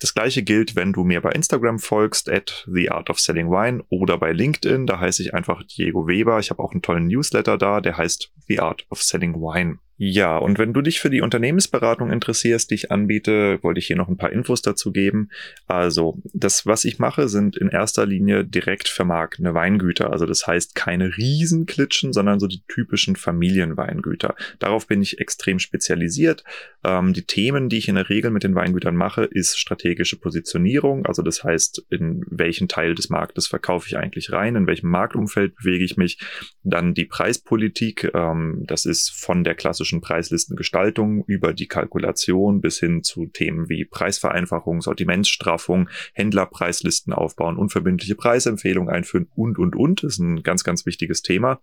[0.00, 3.84] Das gleiche gilt, wenn du mir bei Instagram folgst, at The Art of Selling Wine
[3.88, 6.38] oder bei LinkedIn, da heiße ich einfach Diego Weber.
[6.38, 9.78] Ich habe auch einen tollen Newsletter da, der heißt The Art of Selling Wine.
[10.00, 13.96] Ja, und wenn du dich für die Unternehmensberatung interessierst, die ich anbiete, wollte ich hier
[13.96, 15.30] noch ein paar Infos dazu geben.
[15.66, 20.12] Also, das, was ich mache, sind in erster Linie direkt vermarktende Weingüter.
[20.12, 24.34] Also das heißt keine Riesenklitschen, sondern so die typischen Familienweingüter.
[24.58, 26.44] Darauf bin ich extrem spezialisiert.
[26.84, 31.06] Ähm, die Themen, die ich in der Regel mit den Weingütern mache, ist strategische Positionierung.
[31.06, 35.56] Also das heißt, in welchen Teil des Marktes verkaufe ich eigentlich rein, in welchem Marktumfeld
[35.56, 36.18] bewege ich mich.
[36.62, 39.54] Dann die Preispolitik, ähm, das ist von der
[39.88, 48.14] klassischen Preislistengestaltung über die Kalkulation bis hin zu Themen wie Preisvereinfachung, Sortimentsstraffung, Händlerpreislisten aufbauen, unverbindliche
[48.14, 50.02] Preisempfehlungen einführen und, und, und.
[50.02, 51.60] Das ist ein ganz, ganz wichtiges Thema.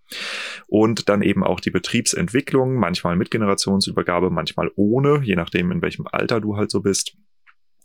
[0.66, 6.06] Und dann eben auch die Betriebsentwicklung, manchmal mit Generationsübergabe, manchmal ohne, je nachdem, in welchem
[6.10, 7.16] Alter du halt so bist.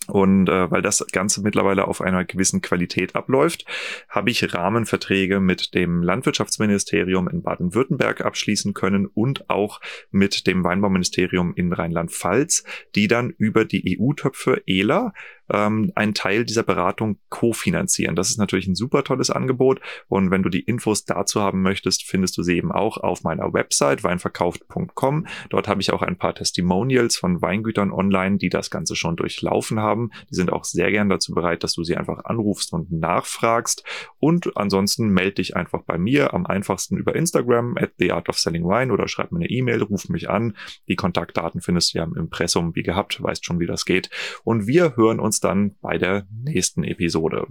[0.08, 3.66] Und äh, weil das Ganze mittlerweile auf einer gewissen Qualität abläuft,
[4.10, 9.80] habe ich Rahmenverträge mit dem Landwirtschaftsministerium in Baden-Württemberg abschließen können und auch
[10.10, 12.64] mit dem Weinbauministerium in Rheinland-Pfalz,
[12.96, 15.14] die dann über die EU-Töpfe ELA
[15.52, 18.16] ähm, einen Teil dieser Beratung kofinanzieren.
[18.16, 22.04] Das ist natürlich ein super tolles Angebot und wenn du die Infos dazu haben möchtest,
[22.04, 25.28] findest du sie eben auch auf meiner Website weinverkauft.com.
[25.50, 29.80] Dort habe ich auch ein paar Testimonials von Weingütern online, die das Ganze schon durchlaufen
[29.80, 30.12] haben.
[30.30, 33.84] Die sind auch sehr gern dazu bereit, dass du sie einfach anrufst und nachfragst.
[34.20, 38.40] Und ansonsten melde dich einfach bei mir am einfachsten über Instagram at the art of
[38.40, 40.56] selling wine oder schreib mir eine E-Mail, ruf mich an.
[40.88, 44.10] Die Kontaktdaten findest du ja im Impressum wie gehabt, weißt schon, wie das geht.
[44.44, 47.48] Und wir hören uns dann bei der nächsten Episode.